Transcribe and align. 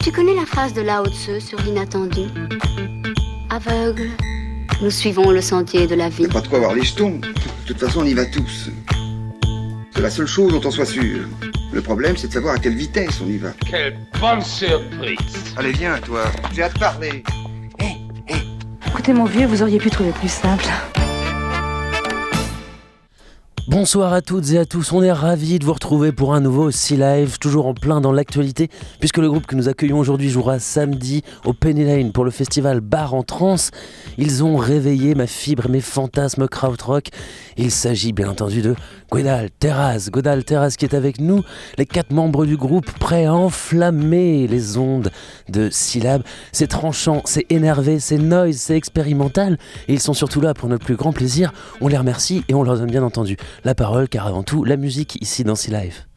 Tu 0.00 0.12
connais 0.12 0.34
la 0.34 0.46
phrase 0.46 0.72
de 0.74 0.80
Lao 0.80 1.06
Tzu 1.06 1.40
sur 1.40 1.60
l'inattendu 1.60 2.22
Aveugle, 3.50 4.10
nous 4.80 4.90
suivons 4.90 5.30
le 5.30 5.40
sentier 5.40 5.86
de 5.86 5.94
la 5.94 6.08
vie. 6.08 6.26
Pas 6.28 6.40
de 6.40 6.48
quoi 6.48 6.58
avoir 6.58 6.74
les 6.74 6.82
jetons. 6.84 7.18
De 7.18 7.32
toute 7.66 7.78
façon, 7.78 8.00
on 8.00 8.04
y 8.04 8.14
va 8.14 8.24
tous. 8.26 8.70
C'est 9.94 10.00
la 10.02 10.10
seule 10.10 10.26
chose 10.26 10.52
dont 10.52 10.60
on 10.64 10.70
soit 10.70 10.86
sûr. 10.86 11.26
Le 11.72 11.82
problème, 11.82 12.16
c'est 12.16 12.28
de 12.28 12.32
savoir 12.32 12.54
à 12.54 12.58
quelle 12.58 12.76
vitesse 12.76 13.20
on 13.20 13.26
y 13.28 13.38
va. 13.38 13.50
Quelle 13.68 13.98
bonne 14.20 14.40
surprise 14.42 15.18
Allez, 15.56 15.72
viens, 15.72 15.98
toi. 15.98 16.24
J'ai 16.54 16.62
hâte 16.62 16.74
de 16.74 16.78
parler. 16.78 17.22
Écoutez, 18.86 19.12
mon 19.12 19.24
vieux, 19.24 19.46
vous 19.46 19.62
auriez 19.62 19.78
pu 19.78 19.90
trouver 19.90 20.12
plus 20.12 20.30
simple. 20.30 20.64
Bonsoir 23.68 24.14
à 24.14 24.22
toutes 24.22 24.50
et 24.52 24.58
à 24.58 24.64
tous, 24.64 24.92
on 24.92 25.02
est 25.02 25.12
ravis 25.12 25.58
de 25.58 25.66
vous 25.66 25.74
retrouver 25.74 26.10
pour 26.10 26.32
un 26.32 26.40
nouveau 26.40 26.70
Sea 26.70 26.96
Live, 26.96 27.38
toujours 27.38 27.66
en 27.66 27.74
plein 27.74 28.00
dans 28.00 28.12
l'actualité, 28.12 28.70
puisque 28.98 29.18
le 29.18 29.28
groupe 29.28 29.46
que 29.46 29.56
nous 29.56 29.68
accueillons 29.68 29.98
aujourd'hui 29.98 30.30
jouera 30.30 30.58
samedi 30.58 31.22
au 31.44 31.52
Penny 31.52 31.84
Lane 31.84 32.12
pour 32.12 32.24
le 32.24 32.30
festival 32.30 32.80
Bar 32.80 33.12
en 33.12 33.22
Trance. 33.22 33.70
Ils 34.16 34.42
ont 34.42 34.56
réveillé 34.56 35.14
ma 35.14 35.26
fibre 35.26 35.66
et 35.66 35.68
mes 35.68 35.82
fantasmes 35.82 36.48
krautrock. 36.48 37.08
Il 37.58 37.70
s'agit 37.70 38.14
bien 38.14 38.30
entendu 38.30 38.62
de 38.62 38.74
Godal 39.10 39.50
Terraz, 39.58 40.10
Godal 40.10 40.44
Terraz 40.44 40.76
qui 40.78 40.84
est 40.84 40.94
avec 40.94 41.20
nous, 41.20 41.42
les 41.78 41.86
quatre 41.86 42.12
membres 42.12 42.44
du 42.44 42.56
groupe 42.56 42.90
prêts 42.98 43.24
à 43.24 43.34
enflammer 43.34 44.46
les 44.46 44.76
ondes 44.76 45.10
de 45.48 45.70
syllabes. 45.70 46.22
C'est 46.52 46.66
tranchant, 46.66 47.22
c'est 47.24 47.46
énervé, 47.50 48.00
c'est 48.00 48.18
noise, 48.18 48.56
c'est 48.56 48.76
expérimental, 48.76 49.58
et 49.88 49.94
ils 49.94 50.00
sont 50.00 50.14
surtout 50.14 50.40
là 50.40 50.52
pour 50.52 50.68
notre 50.68 50.84
plus 50.84 50.96
grand 50.96 51.12
plaisir. 51.12 51.52
On 51.80 51.88
les 51.88 51.96
remercie 51.96 52.44
et 52.48 52.54
on 52.54 52.62
leur 52.62 52.76
donne 52.76 52.90
bien 52.90 53.02
entendu 53.02 53.36
la 53.64 53.74
parole, 53.74 54.08
car 54.08 54.26
avant 54.26 54.42
tout, 54.42 54.64
la 54.64 54.76
musique 54.76 55.16
ici 55.22 55.44
dans 55.44 55.54
Sea 55.54 55.70
Live. 55.70 56.07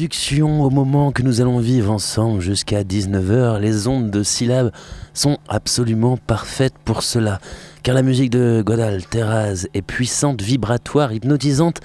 Au 0.00 0.70
moment 0.70 1.10
que 1.10 1.22
nous 1.22 1.40
allons 1.40 1.58
vivre 1.58 1.90
ensemble 1.90 2.40
jusqu'à 2.40 2.84
19h. 2.84 3.58
Les 3.58 3.88
ondes 3.88 4.12
de 4.12 4.22
syllabes 4.22 4.70
sont 5.12 5.38
absolument 5.48 6.16
parfaites 6.16 6.78
pour 6.84 7.02
cela. 7.02 7.40
Car 7.82 7.96
la 7.96 8.02
musique 8.02 8.30
de 8.30 8.62
Godal 8.64 9.04
Terraz 9.04 9.66
est 9.74 9.82
puissante, 9.82 10.40
vibratoire, 10.40 11.12
hypnotisante 11.12 11.80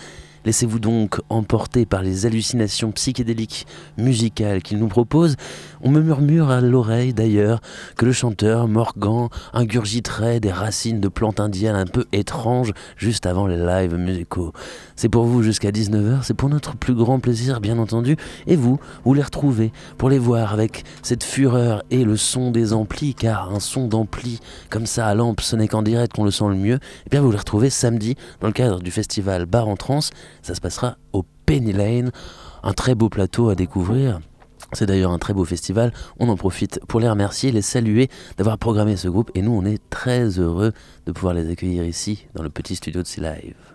Laissez-vous 0.46 0.79
donc 0.79 1.22
emporter 1.29 1.86
par 1.86 2.01
les 2.01 2.25
hallucinations 2.25 2.91
psychédéliques 2.91 3.65
musicales 3.98 4.62
qu'il 4.62 4.77
nous 4.77 4.89
propose. 4.89 5.38
On 5.86 5.92
me 5.92 6.02
murmure 6.02 6.50
à 6.50 6.62
l'oreille 6.62 7.13
d'ailleurs 7.13 7.60
que 7.98 8.06
le 8.06 8.13
chanteur 8.13 8.70
Morgan 8.70 9.28
ingurgiterait 9.52 10.40
des 10.40 10.52
racines 10.52 11.02
de 11.02 11.10
plantes 11.10 11.42
indiennes 11.42 11.75
un 11.75 11.86
peu 11.86 12.06
étranges 12.13 12.72
juste 12.96 13.25
avant 13.25 13.48
les 13.48 13.58
lives 13.58 13.96
musicaux. 13.96 14.54
C'est 14.96 15.10
pour 15.10 15.25
vous 15.25 15.44
jusqu'à 15.44 15.72
19h, 15.72 16.24
c'est 16.24 16.36
pour 16.36 16.48
notre 16.48 16.78
plus 16.78 16.96
grand 16.96 17.20
plaisir 17.20 17.60
bien 17.60 17.78
entendu. 17.80 18.16
Et 18.48 18.56
vous, 18.56 18.80
vous 19.04 19.13
les 19.13 19.22
retrouvez 19.22 19.74
pour 19.98 20.10
les 20.10 20.20
voir 20.20 20.54
avec 20.54 20.86
cette 21.02 21.25
fureur 21.25 21.84
et 21.92 22.06
le 22.06 22.16
son 22.16 22.52
des 22.52 22.72
amplis, 22.72 23.13
car 23.13 23.54
un 23.54 23.60
son 23.60 23.90
d'ampli 23.90 24.40
comme 24.70 24.86
ça 24.86 25.08
à 25.08 25.16
lampe, 25.16 25.42
ce 25.42 25.58
n'est 25.58 25.68
qu'en 25.68 25.82
direct 25.82 26.13
qu'on 26.13 26.24
le 26.24 26.32
sent 26.32 26.48
le 26.48 26.56
mieux. 26.56 26.75
Et 26.75 27.08
eh 27.08 27.10
bien 27.10 27.20
vous 27.20 27.32
les 27.32 27.38
retrouvez 27.38 27.70
samedi 27.70 28.16
dans 28.40 28.48
le 28.48 28.54
cadre 28.54 28.80
du 28.80 28.92
festival 28.92 29.46
Bar 29.46 29.68
en 29.68 29.75
Trans. 29.75 30.00
Ça 30.44 30.56
se 30.56 30.62
passera 30.62 30.96
au 31.12 31.25
Penny 31.46 31.74
Lane, 31.74 32.12
un 32.63 32.72
très 32.72 32.96
beau 32.96 33.10
plateau 33.10 33.50
à 33.50 33.56
découvrir. 33.56 34.22
C'est 34.74 34.86
d'ailleurs 34.86 35.12
un 35.12 35.20
très 35.20 35.34
beau 35.34 35.46
festival. 35.46 35.94
On 36.20 36.30
en 36.30 36.36
profite 36.36 36.80
pour 36.88 37.00
les 37.00 37.10
remercier, 37.10 37.51
les 37.51 37.62
saluer 37.62 38.10
d'avoir 38.38 38.58
programmé 38.58 38.96
ce 38.96 39.08
groupe. 39.08 39.32
Et 39.36 39.42
nous, 39.42 39.51
on 39.51 39.65
est 39.65 39.82
très 39.89 40.39
heureux 40.39 40.74
de 41.06 41.12
pouvoir 41.12 41.34
les 41.34 41.50
accueillir 41.50 41.84
ici, 41.84 42.27
dans 42.34 42.44
le 42.44 42.50
petit 42.50 42.75
studio 42.75 43.01
de 43.01 43.08
C-Live. 43.08 43.73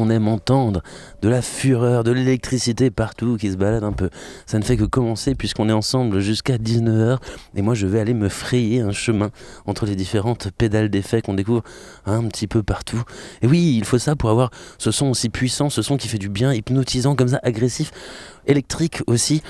Qu'on 0.00 0.08
aime 0.08 0.28
entendre, 0.28 0.82
de 1.20 1.28
la 1.28 1.42
fureur, 1.42 2.04
de 2.04 2.10
l'électricité 2.10 2.90
partout 2.90 3.36
qui 3.36 3.50
se 3.50 3.56
balade 3.56 3.84
un 3.84 3.92
peu. 3.92 4.08
Ça 4.46 4.58
ne 4.58 4.64
fait 4.64 4.78
que 4.78 4.84
commencer 4.84 5.34
puisqu'on 5.34 5.68
est 5.68 5.72
ensemble 5.72 6.20
jusqu'à 6.20 6.56
19h 6.56 7.18
et 7.54 7.60
moi 7.60 7.74
je 7.74 7.86
vais 7.86 8.00
aller 8.00 8.14
me 8.14 8.30
frayer 8.30 8.80
un 8.80 8.92
chemin 8.92 9.30
entre 9.66 9.84
les 9.84 9.96
différentes 9.96 10.50
pédales 10.52 10.88
d'effets 10.88 11.20
qu'on 11.20 11.34
découvre 11.34 11.62
un 12.06 12.24
petit 12.28 12.46
peu 12.46 12.62
partout. 12.62 13.02
Et 13.42 13.46
oui, 13.46 13.74
il 13.76 13.84
faut 13.84 13.98
ça 13.98 14.16
pour 14.16 14.30
avoir 14.30 14.50
ce 14.78 14.90
son 14.90 15.08
aussi 15.08 15.28
puissant, 15.28 15.68
ce 15.68 15.82
son 15.82 15.98
qui 15.98 16.08
fait 16.08 16.16
du 16.16 16.30
bien, 16.30 16.54
hypnotisant 16.54 17.14
comme 17.14 17.28
ça, 17.28 17.40
agressif, 17.42 17.90
électrique 18.46 19.02
aussi 19.06 19.42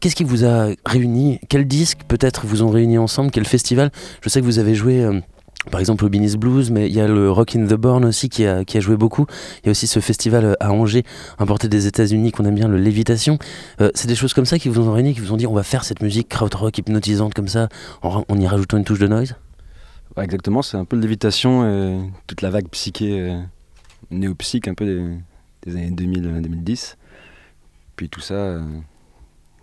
Qu'est-ce 0.00 0.16
qui 0.16 0.24
vous 0.24 0.46
a 0.46 0.70
réuni 0.86 1.40
Quel 1.50 1.66
disque 1.66 1.98
peut-être 2.08 2.46
vous 2.46 2.62
ont 2.62 2.70
réuni 2.70 2.96
ensemble? 2.96 3.30
Quel 3.30 3.46
festival? 3.46 3.90
Je 4.22 4.30
sais 4.30 4.40
que 4.40 4.46
vous 4.46 4.58
avez 4.58 4.74
joué 4.74 5.04
euh, 5.04 5.20
par 5.70 5.80
exemple 5.80 6.04
au 6.04 6.08
Beanies 6.08 6.36
Blues, 6.36 6.70
mais 6.70 6.88
il 6.88 6.94
y 6.94 7.00
a 7.00 7.06
le 7.06 7.30
Rock 7.30 7.54
in 7.56 7.66
the 7.66 7.74
Born 7.74 8.04
aussi 8.04 8.28
qui 8.28 8.46
a, 8.46 8.64
joué 8.80 8.96
beaucoup. 8.96 9.26
Il 9.62 9.66
y 9.66 9.68
a 9.68 9.72
aussi 9.72 9.86
ce 9.86 10.00
festival 10.00 10.44
euh, 10.44 10.54
à 10.60 10.72
Angers, 10.72 11.04
importé 11.38 11.68
des 11.68 11.86
États-Unis, 11.86 12.32
qu'on 12.32 12.44
aime 12.44 12.54
bien, 12.54 12.68
le 12.68 12.78
Lévitation. 12.78 13.38
Euh, 13.80 13.90
c'est 13.94 14.08
des 14.08 14.14
choses 14.14 14.32
comme 14.32 14.46
ça 14.46 14.58
qui 14.58 14.68
vous 14.68 14.88
ont 14.88 14.92
réuni, 14.92 15.14
qui 15.14 15.20
vous 15.20 15.32
ont 15.32 15.36
dit 15.36 15.46
on 15.46 15.54
va 15.54 15.62
faire 15.62 15.84
cette 15.84 16.02
musique 16.02 16.28
krautrock 16.28 16.78
hypnotisante 16.78 17.34
comme 17.34 17.48
ça, 17.48 17.68
en, 18.02 18.24
y 18.38 18.46
rajoutant 18.46 18.78
une 18.78 18.84
touche 18.84 19.00
de 19.00 19.06
noise? 19.06 19.36
Exactement, 20.16 20.60
c'est 20.62 20.76
un 20.76 20.84
peu 20.84 20.96
le 20.96 21.02
Lévitation, 21.02 22.10
toute 22.26 22.42
la 22.42 22.50
vague 22.50 22.68
psyché, 22.68 23.20
euh, 23.20 23.40
néo-psych 24.10 24.68
un 24.68 24.74
peu 24.74 25.20
des, 25.64 25.76
années 25.76 25.90
2000-2010. 25.90 26.96
Puis 27.96 28.08
tout 28.08 28.20
ça, 28.20 28.34
euh, 28.34 28.62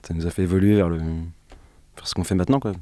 ça 0.04 0.14
nous 0.14 0.26
a 0.26 0.30
fait 0.30 0.44
évoluer 0.44 0.76
vers, 0.76 0.90
le, 0.90 0.98
vers 0.98 2.08
ce 2.08 2.14
qu'on 2.14 2.24
fait 2.24 2.36
maintenant. 2.36 2.60
quoi. 2.60 2.74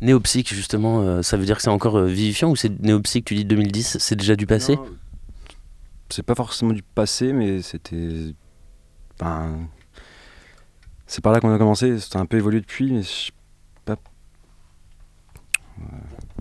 Néopsyque, 0.00 0.52
justement, 0.52 1.00
euh, 1.02 1.22
ça 1.22 1.36
veut 1.36 1.44
dire 1.44 1.56
que 1.56 1.62
c'est 1.62 1.68
encore 1.70 1.96
euh, 1.96 2.06
vivifiant 2.06 2.50
ou 2.50 2.56
c'est 2.56 2.80
Néopsyque, 2.80 3.24
tu 3.26 3.34
dis 3.34 3.44
2010, 3.44 3.98
c'est 3.98 4.16
déjà 4.16 4.34
du 4.36 4.46
passé? 4.46 4.76
Non, 4.76 4.86
C'est 6.10 6.24
pas 6.24 6.34
forcément 6.34 6.72
du 6.72 6.82
passé, 6.82 7.32
mais 7.32 7.62
c'était. 7.62 8.34
Ben, 9.18 9.68
c'est 11.06 11.22
par 11.22 11.32
là 11.32 11.40
qu'on 11.40 11.52
a 11.54 11.58
commencé, 11.58 11.98
c'était 12.00 12.16
un 12.16 12.26
peu 12.26 12.36
évolué 12.38 12.60
depuis, 12.60 12.90
mais 12.92 13.02
je- 13.02 13.30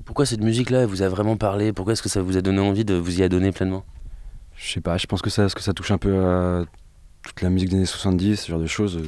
Pourquoi 0.05 0.25
cette 0.25 0.41
musique-là 0.41 0.85
vous 0.85 1.01
a 1.03 1.09
vraiment 1.09 1.37
parlé? 1.37 1.71
Pourquoi 1.73 1.93
est-ce 1.93 2.01
que 2.01 2.09
ça 2.09 2.21
vous 2.21 2.35
a 2.37 2.41
donné 2.41 2.59
envie 2.59 2.83
de 2.85 2.95
vous 2.95 3.19
y 3.19 3.23
adonner 3.23 3.51
pleinement? 3.51 3.85
Je 4.55 4.73
sais 4.73 4.81
pas, 4.81 4.97
je 4.97 5.05
pense 5.07 5.21
que 5.21 5.29
ça, 5.29 5.47
que 5.47 5.61
ça 5.61 5.73
touche 5.73 5.91
un 5.91 5.97
peu 5.97 6.23
à 6.25 6.65
toute 7.23 7.41
la 7.41 7.49
musique 7.49 7.69
des 7.69 7.75
années 7.77 7.85
70, 7.85 8.35
ce 8.37 8.51
genre 8.51 8.59
de 8.59 8.65
choses. 8.67 8.97
euh, 8.97 9.03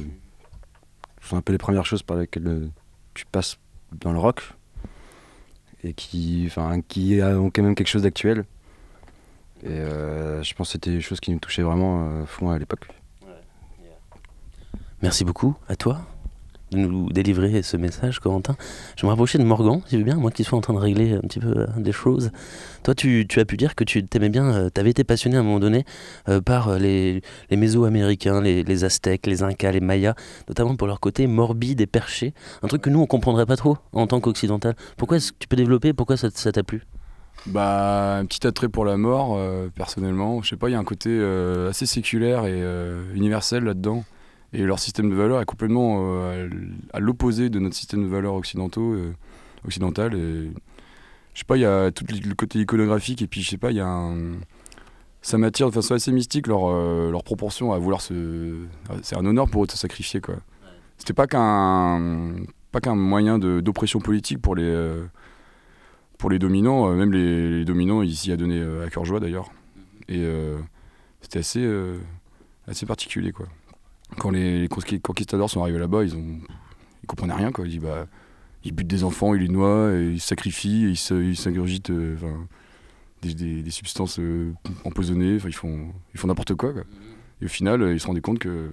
Ce 1.20 1.28
sont 1.28 1.36
un 1.36 1.42
peu 1.42 1.52
les 1.52 1.58
premières 1.58 1.84
choses 1.84 2.02
par 2.02 2.16
lesquelles 2.16 2.70
tu 3.12 3.24
passes 3.26 3.56
dans 4.00 4.12
le 4.12 4.18
rock 4.18 4.54
et 5.82 5.92
qui, 5.92 6.44
enfin, 6.46 6.80
quand 6.88 7.62
même 7.62 7.74
quelque 7.74 7.88
chose 7.88 8.02
d'actuel. 8.02 8.44
Et 9.62 9.68
euh, 9.68 10.42
je 10.42 10.54
pense 10.54 10.68
que 10.68 10.72
c'était 10.72 10.90
des 10.90 11.00
choses 11.00 11.20
qui 11.20 11.32
me 11.32 11.38
touchaient 11.38 11.62
vraiment 11.62 12.08
euh, 12.08 12.26
fond 12.26 12.50
à 12.50 12.58
l'époque. 12.58 12.88
Merci 15.02 15.24
beaucoup 15.24 15.54
à 15.68 15.76
toi 15.76 16.06
nous 16.74 17.10
délivrer 17.10 17.62
ce 17.62 17.76
message, 17.76 18.20
Corentin. 18.20 18.56
Je 18.96 19.02
vais 19.02 19.06
me 19.06 19.10
rapprocher 19.10 19.38
de 19.38 19.44
Morgan, 19.44 19.80
si 19.84 19.90
tu 19.90 19.98
veux 19.98 20.04
bien, 20.04 20.16
moi 20.16 20.30
qui 20.30 20.44
suis 20.44 20.54
en 20.54 20.60
train 20.60 20.74
de 20.74 20.78
régler 20.78 21.12
un 21.12 21.20
petit 21.20 21.40
peu 21.40 21.54
euh, 21.56 21.66
des 21.76 21.92
choses. 21.92 22.30
Toi, 22.82 22.94
tu, 22.94 23.26
as 23.36 23.44
pu 23.44 23.56
dire 23.56 23.74
que 23.74 23.84
tu 23.84 24.04
t'aimais 24.04 24.28
bien, 24.28 24.68
tu 24.74 24.80
avais 24.80 24.90
été 24.90 25.04
passionné 25.04 25.36
à 25.36 25.40
un 25.40 25.42
moment 25.42 25.60
donné 25.60 25.84
euh, 26.28 26.40
par 26.40 26.68
euh, 26.68 26.78
les, 26.78 27.22
les 27.50 27.56
Méso-Américains, 27.56 28.40
les, 28.40 28.62
les 28.62 28.84
Aztèques, 28.84 29.26
les 29.26 29.42
Incas, 29.42 29.72
les 29.72 29.80
Mayas, 29.80 30.14
notamment 30.48 30.76
pour 30.76 30.86
leur 30.86 31.00
côté 31.00 31.26
morbide 31.26 31.80
et 31.80 31.86
perché. 31.86 32.34
Un 32.62 32.68
truc 32.68 32.82
que 32.82 32.90
nous, 32.90 33.00
on 33.00 33.06
comprendrait 33.06 33.46
pas 33.46 33.56
trop 33.56 33.78
en 33.92 34.06
tant 34.06 34.20
qu'occidental. 34.20 34.74
Pourquoi 34.96 35.16
est-ce 35.16 35.32
que 35.32 35.38
tu 35.38 35.48
peux 35.48 35.56
développer 35.56 35.92
Pourquoi 35.92 36.16
ça 36.16 36.28
ça 36.30 36.52
t'a 36.52 36.62
plu? 36.62 36.82
Bah, 37.46 38.16
un 38.16 38.24
petit 38.24 38.46
attrait 38.46 38.68
pour 38.68 38.84
la 38.84 38.96
mort, 38.96 39.34
euh, 39.36 39.68
personnellement. 39.74 40.40
Je 40.42 40.48
sais 40.48 40.56
pas, 40.56 40.70
il 40.70 40.72
y 40.72 40.74
a 40.74 40.78
un 40.78 40.84
côté 40.84 41.10
euh, 41.10 41.70
assez 41.70 41.84
séculaire 41.84 42.46
et 42.46 42.62
euh, 42.62 43.02
universel 43.14 43.64
là-dedans. 43.64 44.04
Et 44.54 44.62
leur 44.62 44.78
système 44.78 45.10
de 45.10 45.16
valeurs 45.16 45.40
est 45.40 45.44
complètement 45.46 45.98
euh, 46.14 46.48
à 46.92 47.00
l'opposé 47.00 47.50
de 47.50 47.58
notre 47.58 47.74
système 47.74 48.04
de 48.04 48.08
valeurs 48.08 48.34
occidentaux, 48.34 48.92
euh, 48.94 49.12
occidental. 49.66 50.14
Et 50.14 50.50
je 51.34 51.38
sais 51.40 51.44
pas, 51.44 51.56
il 51.56 51.62
y 51.62 51.66
a 51.66 51.90
tout 51.90 52.04
le 52.08 52.34
côté 52.34 52.60
iconographique 52.60 53.20
et 53.20 53.26
puis 53.26 53.42
je 53.42 53.50
sais 53.50 53.58
pas, 53.58 53.72
il 53.72 53.76
y 53.76 53.80
a 53.80 53.88
un. 53.88 54.34
Ça 55.22 55.38
m'attire 55.38 55.68
de 55.68 55.74
façon 55.74 55.94
assez 55.94 56.12
mystique 56.12 56.46
leur, 56.46 56.66
euh, 56.68 57.10
leur 57.10 57.24
proportion 57.24 57.72
à 57.72 57.78
vouloir 57.78 58.00
se. 58.00 58.54
C'est 59.02 59.16
un 59.16 59.26
honneur 59.26 59.48
pour 59.50 59.64
eux 59.64 59.66
de 59.66 59.72
se 59.72 59.78
sacrifier, 59.78 60.20
quoi. 60.20 60.36
C'était 60.98 61.14
pas 61.14 61.26
qu'un 61.26 62.34
pas 62.70 62.80
qu'un 62.80 62.94
moyen 62.94 63.38
d'oppression 63.38 64.00
politique 64.00 64.40
pour 64.40 64.54
les. 64.54 64.62
euh, 64.64 65.04
pour 66.18 66.30
les 66.30 66.38
dominants, 66.38 66.88
euh, 66.88 66.94
même 66.94 67.12
les, 67.12 67.58
les 67.58 67.64
dominants, 67.64 68.00
ils 68.02 68.14
s'y 68.14 68.30
a 68.30 68.36
donné 68.36 68.62
à 68.84 68.88
cœur 68.88 69.04
joie 69.04 69.18
d'ailleurs. 69.18 69.50
Et 70.08 70.20
euh, 70.20 70.58
c'était 71.20 71.40
assez, 71.40 71.68
assez 72.68 72.86
particulier 72.86 73.32
quoi. 73.32 73.46
Quand 74.18 74.30
les, 74.30 74.60
les 74.60 74.68
conquist- 74.68 75.00
conquistadors 75.00 75.50
sont 75.50 75.62
arrivés 75.62 75.78
là-bas, 75.78 76.04
ils 76.04 76.14
ont, 76.14 76.38
ils 77.02 77.06
comprenaient 77.06 77.34
rien 77.34 77.50
quoi. 77.52 77.66
Ils 77.66 77.70
disent 77.70 77.80
bah, 77.80 78.06
ils 78.64 78.72
butent 78.72 78.86
des 78.88 79.04
enfants, 79.04 79.34
ils 79.34 79.42
les 79.42 79.48
noient, 79.48 79.92
ils 79.94 80.20
sacrifient, 80.20 80.90
ils 80.90 81.36
s'ingurgitent 81.36 81.90
euh, 81.90 82.16
des, 83.22 83.34
des- 83.34 83.70
substances 83.70 84.18
euh, 84.20 84.52
empoisonnées. 84.84 85.34
Ils 85.44 85.52
font, 85.54 85.92
ils 86.14 86.20
font 86.20 86.28
n'importe 86.28 86.54
quoi. 86.54 86.72
Et 87.42 87.44
au 87.46 87.48
final, 87.48 87.82
euh, 87.82 87.92
ils 87.92 88.00
se 88.00 88.06
rendaient 88.06 88.20
compte 88.20 88.38
que, 88.38 88.70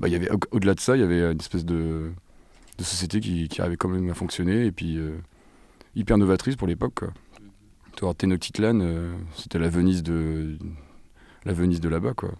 bah, 0.00 0.08
y 0.08 0.14
avait 0.14 0.30
au- 0.30 0.38
au-delà 0.50 0.74
de 0.74 0.80
ça, 0.80 0.96
il 0.96 1.00
y 1.00 1.04
avait 1.04 1.22
une 1.32 1.38
espèce 1.40 1.64
de, 1.64 2.10
de 2.78 2.84
société 2.84 3.20
qui, 3.20 3.48
qui 3.48 3.60
arrivait 3.60 3.76
quand 3.76 3.88
même 3.88 4.10
à 4.10 4.14
fonctionner 4.14 4.66
et 4.66 4.72
puis 4.72 4.98
hyper 5.94 6.18
novatrice 6.18 6.56
pour 6.56 6.66
l'époque. 6.66 6.94
quoi. 6.94 8.14
Tenochtitlan, 8.14 8.80
c'était 9.36 9.58
la 9.60 9.68
Venise 9.68 10.02
de 10.02 10.58
la 11.44 11.52
Venise 11.52 11.80
de 11.80 11.88
là-bas, 11.88 12.12
quoi. 12.14 12.30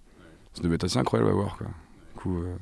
Ça 0.55 0.63
devait 0.63 0.75
être 0.75 0.85
assez 0.85 0.99
incroyable 0.99 1.31
à 1.31 1.35
voir, 1.35 1.57
quoi. 1.57 1.69
Coup, 2.25 2.39
euh, 2.39 2.57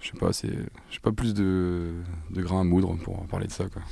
je 0.00 0.08
sais 0.12 0.18
pas, 0.18 0.32
c'est, 0.32 0.52
j'ai 0.90 1.00
pas 1.00 1.10
plus 1.12 1.34
de, 1.34 1.92
de 2.30 2.42
grains 2.42 2.60
à 2.60 2.64
moudre 2.64 2.94
pour 3.02 3.26
parler 3.26 3.46
de 3.46 3.52
ça, 3.52 3.64
quoi. 3.68 3.82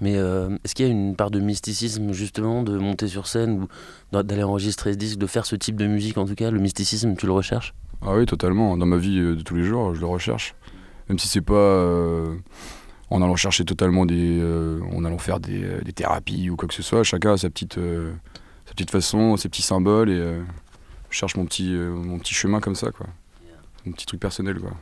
Mais 0.00 0.16
euh, 0.16 0.56
est-ce 0.64 0.74
qu'il 0.74 0.86
y 0.86 0.88
a 0.88 0.92
une 0.92 1.14
part 1.14 1.30
de 1.30 1.40
mysticisme 1.40 2.12
justement 2.12 2.62
de 2.62 2.78
monter 2.78 3.06
sur 3.06 3.26
scène 3.26 3.60
ou 3.62 3.68
d'a- 4.12 4.22
d'aller 4.22 4.42
enregistrer 4.44 4.94
ce 4.94 4.98
disque, 4.98 5.18
de 5.18 5.26
faire 5.26 5.44
ce 5.44 5.56
type 5.56 5.76
de 5.76 5.86
musique 5.86 6.16
en 6.16 6.24
tout 6.24 6.34
cas 6.34 6.50
Le 6.50 6.58
mysticisme, 6.58 7.14
tu 7.16 7.26
le 7.26 7.32
recherches? 7.32 7.74
Ah 8.00 8.14
oui, 8.16 8.24
totalement. 8.24 8.76
Dans 8.78 8.86
ma 8.86 8.96
vie 8.96 9.18
euh, 9.18 9.36
de 9.36 9.42
tous 9.42 9.54
les 9.56 9.62
jours, 9.64 9.94
je 9.94 10.00
le 10.00 10.06
recherche. 10.06 10.54
Même 11.10 11.18
si 11.18 11.28
c'est 11.28 11.42
pas 11.42 11.52
euh, 11.54 12.34
en 13.10 13.20
allant 13.20 13.36
chercher 13.36 13.64
totalement 13.66 14.06
des. 14.06 14.38
euh, 14.40 14.80
en 14.94 15.04
allant 15.04 15.18
faire 15.18 15.38
des, 15.38 15.82
des 15.84 15.92
thérapies 15.92 16.48
ou 16.48 16.56
quoi 16.56 16.66
que 16.66 16.74
ce 16.74 16.82
soit. 16.82 17.02
Chacun 17.02 17.32
a 17.34 17.36
sa 17.36 17.50
petite, 17.50 17.74
sa 17.74 18.72
petite 18.72 18.90
façon, 18.90 19.36
ses 19.36 19.50
petits 19.50 19.60
symboles 19.62 20.08
et 20.08 20.18
je 21.10 21.14
cherche 21.16 21.36
mon 21.36 21.44
petit, 21.44 21.72
mon 21.74 22.18
petit 22.18 22.32
chemin 22.32 22.60
comme 22.60 22.76
ça, 22.76 22.90
quoi. 22.90 23.06
Mon 23.86 23.92
petit 23.92 24.06
truc 24.06 24.20
personnel, 24.20 24.58
quoi. 24.58 24.72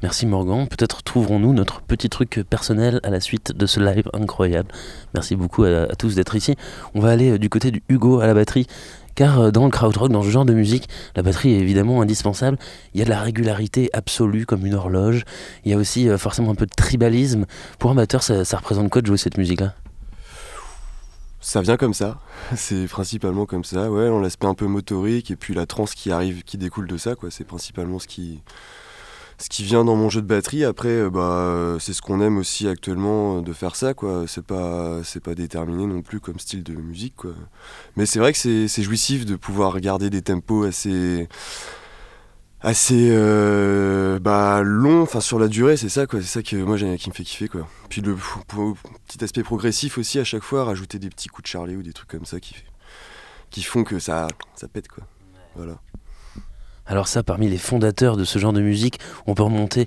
Merci 0.00 0.26
Morgan. 0.26 0.68
Peut-être 0.68 1.02
trouverons-nous 1.02 1.52
notre 1.52 1.82
petit 1.82 2.08
truc 2.08 2.44
personnel 2.48 3.00
à 3.02 3.10
la 3.10 3.18
suite 3.18 3.50
de 3.50 3.66
ce 3.66 3.80
live 3.80 4.08
incroyable. 4.12 4.68
Merci 5.12 5.34
beaucoup 5.34 5.64
à, 5.64 5.88
tous 5.98 6.14
d'être 6.14 6.36
ici. 6.36 6.54
On 6.94 7.00
va 7.00 7.10
aller 7.10 7.32
euh, 7.32 7.38
du 7.38 7.48
côté 7.48 7.72
du 7.72 7.82
Hugo 7.88 8.20
à 8.20 8.28
la 8.28 8.34
batterie. 8.34 8.68
Car 9.16 9.40
euh, 9.40 9.50
dans 9.50 9.64
le 9.64 9.72
krautrock, 9.72 10.12
dans 10.12 10.22
ce 10.22 10.28
genre 10.28 10.44
de 10.44 10.54
musique, 10.54 10.88
la 11.16 11.24
batterie 11.24 11.52
est 11.52 11.58
évidemment 11.58 12.00
indispensable. 12.00 12.58
Il 12.94 13.00
y 13.00 13.02
a 13.02 13.06
de 13.06 13.10
la 13.10 13.20
régularité 13.20 13.90
absolue 13.92 14.46
comme 14.46 14.64
une 14.64 14.74
horloge. 14.74 15.24
Il 15.64 15.72
y 15.72 15.74
a 15.74 15.76
aussi 15.76 16.08
euh, 16.08 16.16
forcément 16.16 16.52
un 16.52 16.54
peu 16.54 16.66
de 16.66 16.74
tribalisme. 16.76 17.46
Pour 17.80 17.90
un 17.90 17.96
batteur, 17.96 18.22
ça 18.22 18.56
représente 18.56 18.90
quoi 18.90 19.02
de 19.02 19.06
jouer 19.08 19.18
cette 19.18 19.36
musique-là? 19.36 19.74
Ça 21.40 21.62
vient 21.62 21.76
comme 21.76 21.94
ça, 21.94 22.18
c'est 22.56 22.86
principalement 22.88 23.46
comme 23.46 23.64
ça, 23.64 23.90
ouais, 23.90 24.10
l'aspect 24.20 24.46
un 24.46 24.54
peu 24.54 24.66
motorique 24.66 25.30
et 25.30 25.36
puis 25.36 25.54
la 25.54 25.66
trance 25.66 25.94
qui 25.94 26.10
arrive, 26.10 26.42
qui 26.42 26.58
découle 26.58 26.88
de 26.88 26.96
ça, 26.96 27.14
quoi, 27.14 27.30
c'est 27.30 27.44
principalement 27.44 27.98
ce 27.98 28.08
qui, 28.08 28.40
ce 29.38 29.48
qui 29.48 29.62
vient 29.62 29.84
dans 29.84 29.94
mon 29.94 30.08
jeu 30.08 30.20
de 30.20 30.26
batterie. 30.26 30.64
Après, 30.64 30.88
euh, 30.88 31.10
bah, 31.10 31.20
euh, 31.20 31.78
c'est 31.78 31.92
ce 31.92 32.02
qu'on 32.02 32.20
aime 32.20 32.38
aussi 32.38 32.68
actuellement 32.68 33.38
euh, 33.38 33.40
de 33.40 33.52
faire 33.52 33.76
ça, 33.76 33.94
quoi. 33.94 34.24
C'est 34.26 34.44
pas, 34.44 35.00
c'est 35.04 35.22
pas 35.22 35.34
déterminé 35.34 35.86
non 35.86 36.02
plus 36.02 36.20
comme 36.20 36.38
style 36.38 36.64
de 36.64 36.74
musique, 36.74 37.14
quoi. 37.16 37.32
Mais 37.96 38.04
c'est 38.04 38.18
vrai 38.18 38.32
que 38.32 38.38
c'est 38.38 38.82
jouissif 38.82 39.24
de 39.24 39.36
pouvoir 39.36 39.80
garder 39.80 40.10
des 40.10 40.22
tempos 40.22 40.64
assez, 40.64 41.28
assez, 42.60 43.08
euh, 43.10 44.18
bah, 44.18 44.62
longs, 44.62 45.02
enfin 45.02 45.20
sur 45.20 45.38
la 45.38 45.48
durée, 45.48 45.76
c'est 45.76 45.88
ça, 45.88 46.06
quoi. 46.06 46.20
C'est 46.20 46.26
ça 46.26 46.42
que 46.42 46.56
moi 46.56 46.76
j'ai- 46.76 46.96
qui 46.98 47.08
me 47.08 47.14
fait 47.14 47.22
kiffer, 47.24 47.48
quoi. 47.48 47.68
Puis 47.88 48.00
le 48.00 48.16
petit 49.06 49.22
aspect 49.22 49.42
progressif 49.42 49.98
aussi 49.98 50.18
à 50.18 50.24
chaque 50.24 50.42
fois, 50.42 50.64
rajouter 50.64 50.98
des 50.98 51.08
petits 51.10 51.28
coups 51.28 51.44
de 51.44 51.48
charlet 51.48 51.76
ou 51.76 51.82
des 51.82 51.92
trucs 51.92 52.08
comme 52.10 52.24
ça 52.26 52.40
qui, 52.40 52.54
qui 53.50 53.62
font 53.62 53.84
que 53.84 53.98
ça, 53.98 54.26
ça 54.56 54.68
pète, 54.68 54.88
quoi. 54.88 55.04
Voilà. 55.54 55.78
Alors 56.88 57.06
ça, 57.06 57.22
parmi 57.22 57.48
les 57.50 57.58
fondateurs 57.58 58.16
de 58.16 58.24
ce 58.24 58.38
genre 58.38 58.54
de 58.54 58.62
musique, 58.62 58.98
on 59.26 59.34
peut 59.34 59.42
remonter 59.42 59.86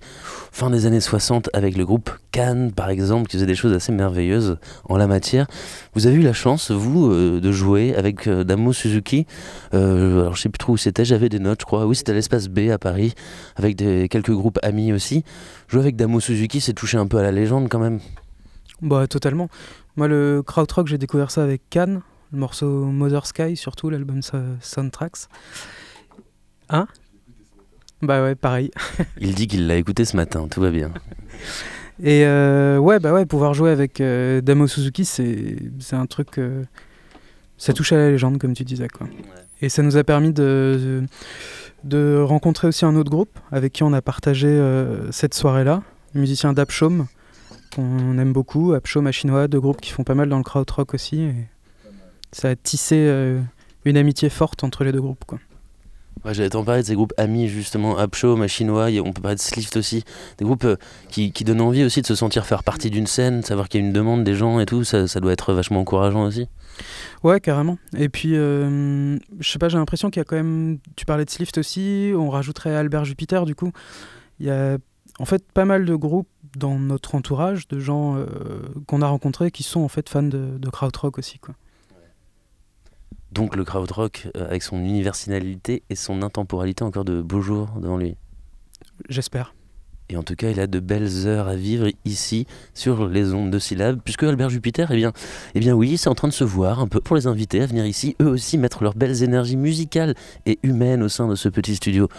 fin 0.51 0.69
des 0.69 0.85
années 0.85 0.99
60 0.99 1.49
avec 1.51 1.75
le 1.75 1.83
groupe 1.83 2.11
Cannes, 2.31 2.71
par 2.71 2.91
exemple, 2.91 3.27
qui 3.27 3.37
faisait 3.37 3.47
des 3.47 3.55
choses 3.55 3.73
assez 3.73 3.91
merveilleuses 3.91 4.57
en 4.87 4.97
la 4.97 5.07
matière. 5.07 5.47
Vous 5.95 6.05
avez 6.05 6.17
eu 6.17 6.21
la 6.21 6.31
chance, 6.33 6.69
vous, 6.69 7.11
euh, 7.11 7.41
de 7.41 7.51
jouer 7.51 7.95
avec 7.95 8.27
euh, 8.27 8.43
Damo 8.43 8.71
Suzuki. 8.71 9.25
Euh, 9.73 10.21
alors 10.21 10.35
je 10.35 10.43
sais 10.43 10.49
plus 10.49 10.59
trop 10.59 10.73
où 10.73 10.77
c'était, 10.77 11.03
j'avais 11.03 11.27
des 11.27 11.39
notes, 11.39 11.61
je 11.61 11.65
crois. 11.65 11.87
Oui, 11.87 11.95
c'était 11.95 12.11
à 12.11 12.15
l'espace 12.15 12.49
B 12.49 12.69
à 12.69 12.77
Paris, 12.77 13.15
avec 13.55 13.77
quelques 13.77 14.31
groupes 14.31 14.59
amis 14.61 14.93
aussi. 14.93 15.23
Jouer 15.69 15.81
avec 15.81 15.95
Damo 15.95 16.19
Suzuki, 16.19 16.61
c'est 16.61 16.73
toucher 16.73 16.99
un 16.99 17.07
peu 17.07 17.17
à 17.17 17.23
la 17.23 17.31
légende 17.31 17.67
quand 17.67 17.79
même. 17.79 17.99
Bah 18.83 19.07
totalement. 19.07 19.49
Moi 19.95 20.07
le 20.07 20.43
krautrock 20.45 20.87
j'ai 20.87 20.97
découvert 20.97 21.31
ça 21.31 21.43
avec 21.43 21.61
Cannes, 21.69 22.01
le 22.31 22.39
morceau 22.39 22.85
Mother 22.85 23.25
Sky 23.25 23.55
surtout, 23.55 23.89
l'album 23.89 24.21
Soundtracks. 24.61 25.27
Hein 26.71 26.87
Bah 28.01 28.23
ouais, 28.23 28.35
pareil. 28.35 28.71
Il 29.19 29.35
dit 29.35 29.47
qu'il 29.47 29.67
l'a 29.67 29.75
écouté 29.75 30.05
ce 30.05 30.15
matin, 30.15 30.47
tout 30.49 30.61
va 30.61 30.71
bien. 30.71 30.91
Et 32.01 32.25
euh, 32.25 32.77
ouais, 32.79 32.99
bah 32.99 33.13
ouais, 33.13 33.25
pouvoir 33.25 33.53
jouer 33.53 33.69
avec 33.71 33.99
euh, 34.01 34.41
Damo 34.41 34.67
Suzuki, 34.67 35.05
c'est 35.05 35.93
un 35.93 36.05
truc. 36.05 36.39
euh, 36.39 36.63
ça 37.57 37.73
touche 37.73 37.91
à 37.91 37.97
la 37.97 38.09
légende, 38.09 38.39
comme 38.39 38.53
tu 38.53 38.63
disais, 38.63 38.87
quoi. 38.87 39.07
Et 39.61 39.69
ça 39.69 39.83
nous 39.83 39.97
a 39.97 40.03
permis 40.03 40.31
de, 40.33 41.03
de 41.83 42.19
rencontrer 42.25 42.67
aussi 42.67 42.85
un 42.85 42.95
autre 42.95 43.11
groupe 43.11 43.37
avec 43.51 43.73
qui 43.73 43.83
on 43.83 43.93
a 43.93 44.01
partagé 44.01 44.47
euh, 44.47 45.11
cette 45.11 45.35
soirée-là, 45.35 45.83
le 46.15 46.21
musicien 46.21 46.53
d'Apshom, 46.53 47.05
qu'on 47.75 48.17
aime 48.17 48.33
beaucoup, 48.33 48.73
Apshom, 48.73 49.03
Machinois, 49.03 49.47
deux 49.47 49.59
groupes 49.59 49.79
qui 49.81 49.91
font 49.91 50.03
pas 50.03 50.15
mal 50.15 50.29
dans 50.29 50.37
le 50.37 50.43
krautrock 50.43 50.93
aussi. 50.95 51.21
Et 51.21 51.35
ça 52.31 52.49
a 52.49 52.55
tissé 52.55 53.37
une 53.85 53.97
amitié 53.97 54.29
forte 54.29 54.63
entre 54.63 54.83
les 54.83 54.91
deux 54.91 55.01
groupes. 55.01 55.25
Quoi. 55.25 55.37
Ouais, 56.23 56.33
J'allais 56.33 56.49
t'en 56.49 56.63
parler 56.63 56.81
de 56.81 56.87
ces 56.87 56.95
groupes 56.95 57.13
amis, 57.17 57.47
justement, 57.47 58.01
Upshow, 58.01 58.35
Machinois, 58.35 58.89
on 59.03 59.11
peut 59.11 59.21
parler 59.21 59.35
de 59.35 59.41
Slift 59.41 59.75
aussi, 59.75 60.03
des 60.37 60.45
groupes 60.45 60.65
euh, 60.65 60.75
qui, 61.09 61.31
qui, 61.31 61.43
donnent 61.43 61.61
envie 61.61 61.83
aussi 61.83 62.01
de 62.01 62.05
se 62.05 62.13
sentir 62.13 62.45
faire 62.45 62.63
partie 62.63 62.91
d'une 62.91 63.07
scène, 63.07 63.41
savoir 63.41 63.69
qu'il 63.69 63.81
y 63.81 63.83
a 63.83 63.87
une 63.87 63.93
demande 63.93 64.23
des 64.23 64.35
gens 64.35 64.59
et 64.59 64.67
tout, 64.67 64.83
ça, 64.83 65.07
ça, 65.07 65.19
doit 65.19 65.33
être 65.33 65.53
vachement 65.53 65.79
encourageant 65.79 66.23
aussi. 66.23 66.47
Ouais, 67.23 67.39
carrément. 67.39 67.79
Et 67.97 68.07
puis, 68.07 68.35
euh, 68.35 69.17
je 69.39 69.49
sais 69.49 69.57
pas, 69.57 69.67
j'ai 69.67 69.77
l'impression 69.77 70.11
qu'il 70.11 70.19
y 70.19 70.21
a 70.21 70.25
quand 70.25 70.35
même, 70.35 70.77
tu 70.95 71.05
parlais 71.05 71.25
de 71.25 71.29
Slift 71.29 71.57
aussi, 71.57 72.11
on 72.15 72.29
rajouterait 72.29 72.75
Albert 72.75 73.05
Jupiter 73.05 73.45
du 73.45 73.55
coup. 73.55 73.71
Il 74.39 74.45
y 74.45 74.51
a 74.51 74.77
en 75.19 75.25
fait 75.25 75.43
pas 75.51 75.65
mal 75.65 75.85
de 75.85 75.95
groupes 75.95 76.29
dans 76.57 76.77
notre 76.77 77.15
entourage, 77.15 77.67
de 77.67 77.79
gens 77.79 78.17
euh, 78.17 78.25
qu'on 78.87 79.01
a 79.01 79.07
rencontrés 79.07 79.51
qui 79.51 79.63
sont 79.63 79.81
en 79.81 79.87
fait 79.87 80.07
fans 80.09 80.23
de, 80.23 80.57
de 80.57 80.69
krautrock 80.69 81.17
aussi. 81.17 81.39
Quoi. 81.39 81.55
Donc 83.31 83.55
le 83.55 83.63
krautrock, 83.63 84.27
euh, 84.35 84.45
avec 84.45 84.63
son 84.63 84.77
universalité 84.79 85.83
et 85.89 85.95
son 85.95 86.21
intemporalité, 86.21 86.83
encore 86.83 87.05
de 87.05 87.21
beaux 87.21 87.41
jours 87.41 87.69
devant 87.79 87.97
lui. 87.97 88.15
J'espère. 89.09 89.53
Et 90.11 90.17
en 90.17 90.23
tout 90.23 90.35
cas, 90.35 90.49
il 90.49 90.59
a 90.59 90.67
de 90.67 90.79
belles 90.81 91.25
heures 91.25 91.47
à 91.47 91.55
vivre 91.55 91.87
ici, 92.03 92.45
sur 92.73 93.07
les 93.07 93.33
ondes 93.33 93.49
de 93.49 93.59
syllabes, 93.59 93.99
puisque 94.03 94.23
Albert 94.23 94.49
Jupiter, 94.49 94.91
eh 94.91 94.97
bien, 94.97 95.13
eh 95.55 95.59
bien 95.61 95.73
oui, 95.73 95.97
c'est 95.97 96.09
en 96.09 96.15
train 96.15 96.27
de 96.27 96.33
se 96.33 96.43
voir 96.43 96.81
un 96.81 96.87
peu 96.89 96.99
pour 96.99 97.15
les 97.15 97.27
inviter 97.27 97.61
à 97.61 97.65
venir 97.65 97.85
ici, 97.85 98.17
eux 98.21 98.27
aussi 98.27 98.57
mettre 98.57 98.83
leurs 98.83 98.93
belles 98.93 99.23
énergies 99.23 99.55
musicales 99.55 100.13
et 100.45 100.59
humaines 100.63 101.01
au 101.01 101.07
sein 101.07 101.29
de 101.29 101.35
ce 101.35 101.47
petit 101.47 101.77
studio. 101.77 102.09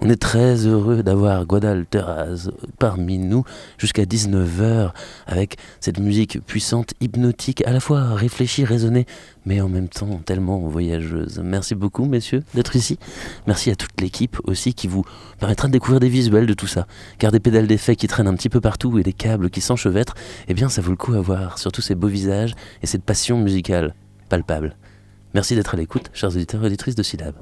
On 0.00 0.08
est 0.08 0.20
très 0.20 0.66
heureux 0.66 1.02
d'avoir 1.02 1.44
Guadal 1.44 1.84
Terraz 1.84 2.50
parmi 2.78 3.18
nous 3.18 3.44
jusqu'à 3.76 4.04
19h, 4.04 4.92
avec 5.26 5.58
cette 5.80 5.98
musique 5.98 6.40
puissante, 6.46 6.94
hypnotique, 7.02 7.62
à 7.66 7.72
la 7.72 7.80
fois 7.80 8.14
réfléchie, 8.14 8.64
raisonnée, 8.64 9.04
mais 9.46 9.60
en 9.60 9.68
même 9.68 9.88
temps 9.88 10.20
tellement 10.24 10.58
voyageuse. 10.58 11.40
Merci 11.44 11.74
beaucoup, 11.74 12.04
messieurs, 12.04 12.42
d'être 12.54 12.76
ici. 12.76 12.98
Merci 13.46 13.70
à 13.70 13.76
toute 13.76 14.00
l'équipe 14.00 14.38
aussi 14.44 14.74
qui 14.74 14.88
vous 14.88 15.04
permettra 15.38 15.68
de 15.68 15.72
découvrir 15.72 16.00
des 16.00 16.08
visuels 16.08 16.46
de 16.46 16.54
tout 16.54 16.66
ça. 16.66 16.86
Car 17.18 17.32
des 17.32 17.40
pédales 17.40 17.66
d'effet 17.66 17.96
qui 17.96 18.06
traînent 18.06 18.28
un 18.28 18.34
petit 18.34 18.48
peu 18.48 18.60
partout 18.60 18.98
et 18.98 19.02
des 19.02 19.12
câbles 19.12 19.50
qui 19.50 19.60
s'enchevêtrent, 19.60 20.14
eh 20.48 20.54
bien 20.54 20.68
ça 20.68 20.82
vaut 20.82 20.90
le 20.90 20.96
coup 20.96 21.14
à 21.14 21.20
voir, 21.20 21.58
surtout 21.58 21.82
ces 21.82 21.94
beaux 21.94 22.08
visages 22.08 22.54
et 22.82 22.86
cette 22.86 23.04
passion 23.04 23.38
musicale 23.38 23.94
palpable. 24.28 24.76
Merci 25.34 25.54
d'être 25.54 25.74
à 25.74 25.76
l'écoute, 25.76 26.10
chers 26.12 26.30
auditeurs 26.30 26.62
et 26.62 26.66
auditrices 26.66 26.94
de 26.94 27.02
Syllab. 27.02 27.34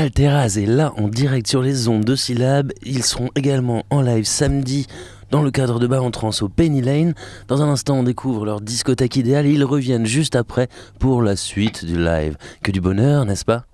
Alteraz 0.00 0.58
est 0.58 0.66
là 0.66 0.92
en 0.96 1.08
direct 1.08 1.46
sur 1.46 1.62
les 1.62 1.88
ondes 1.88 2.04
de 2.04 2.16
syllabes. 2.16 2.72
Ils 2.84 3.02
seront 3.02 3.30
également 3.34 3.84
en 3.90 4.02
live 4.02 4.24
samedi 4.24 4.86
dans 5.30 5.42
le 5.42 5.50
cadre 5.50 5.78
de 5.78 5.86
Bar 5.86 6.04
en 6.04 6.10
Trans 6.10 6.30
au 6.40 6.48
Penny 6.48 6.82
Lane. 6.82 7.14
Dans 7.48 7.62
un 7.62 7.68
instant, 7.68 7.96
on 7.98 8.02
découvre 8.02 8.44
leur 8.44 8.60
discothèque 8.60 9.16
idéale 9.16 9.46
et 9.46 9.52
ils 9.52 9.64
reviennent 9.64 10.06
juste 10.06 10.36
après 10.36 10.68
pour 10.98 11.22
la 11.22 11.34
suite 11.34 11.84
du 11.84 11.96
live. 11.96 12.36
Que 12.62 12.70
du 12.70 12.80
bonheur, 12.80 13.24
n'est-ce 13.24 13.44
pas? 13.44 13.64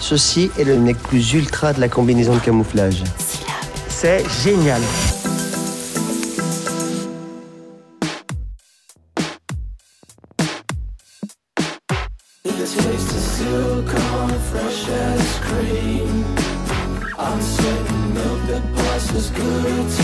Ceci 0.00 0.50
est 0.58 0.64
le 0.64 0.76
nec 0.76 0.98
plus 0.98 1.32
ultra 1.32 1.72
de 1.72 1.80
la 1.80 1.88
combinaison 1.88 2.34
de 2.34 2.40
camouflage. 2.40 3.02
C'est 3.88 4.24
génial. 4.42 4.82
Guru 19.44 20.03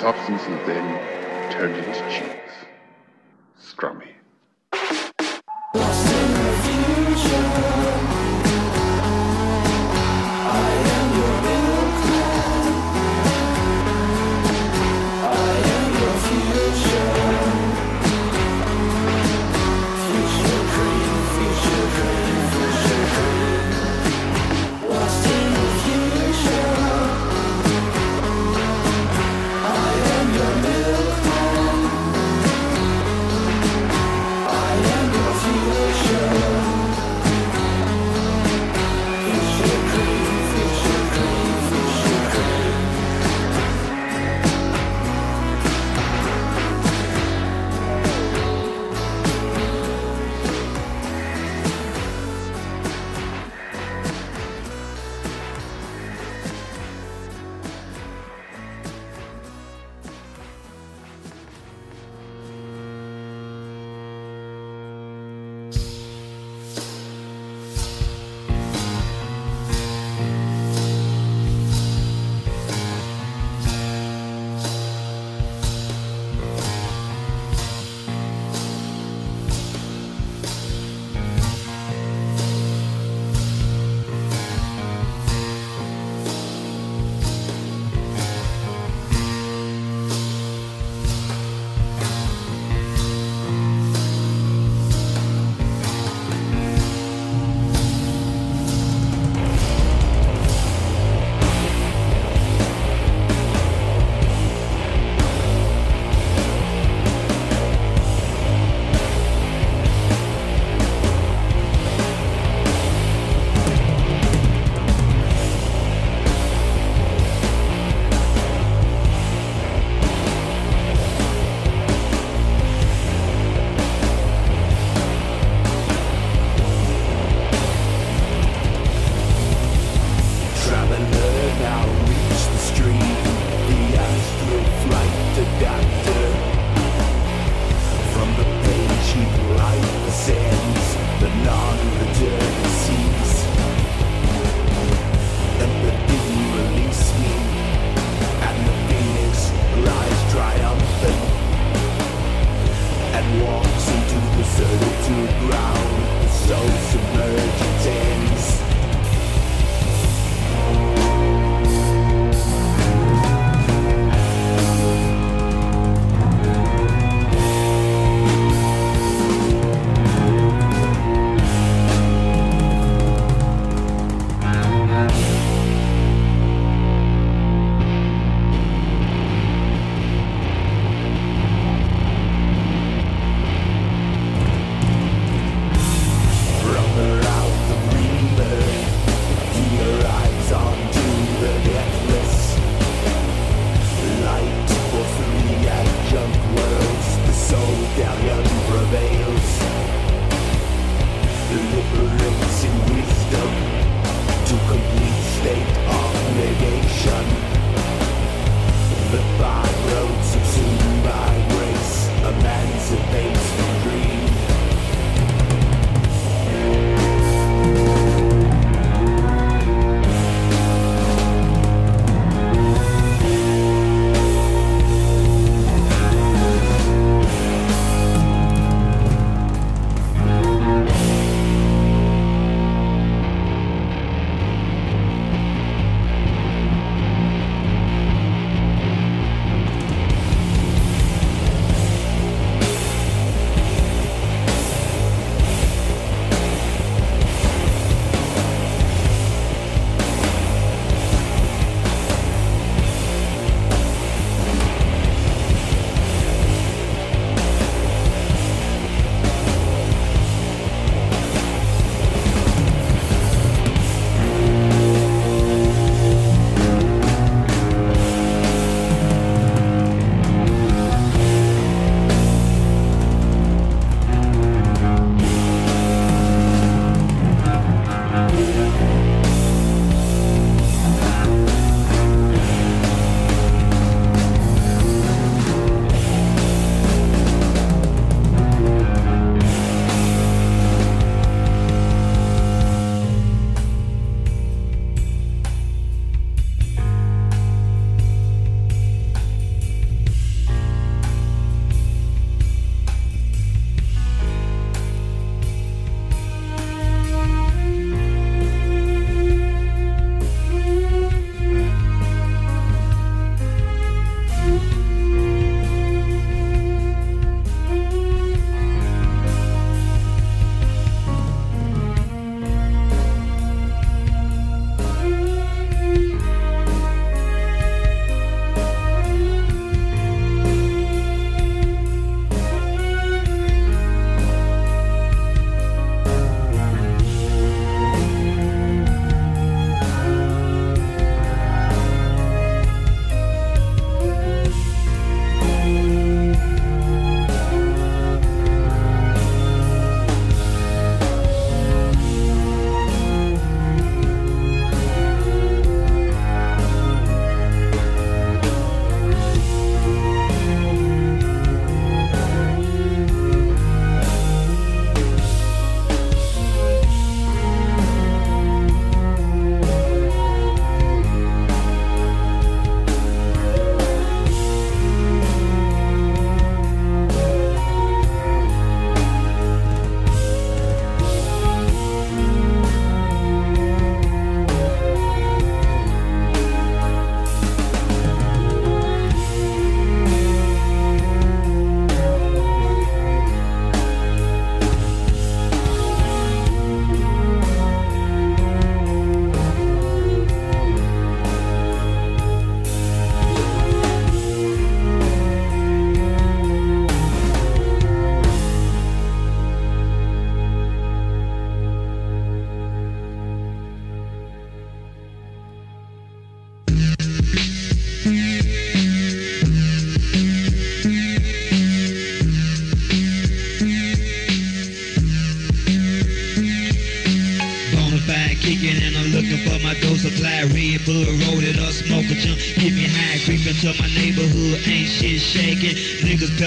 substance 0.00 0.42
and 0.46 0.58
then 0.66 1.52
turned 1.52 1.76
into 1.76 2.00
cheese. 2.08 2.30
Scrummy. 3.60 4.14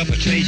up 0.04 0.10
a 0.10 0.18
tape. 0.18 0.43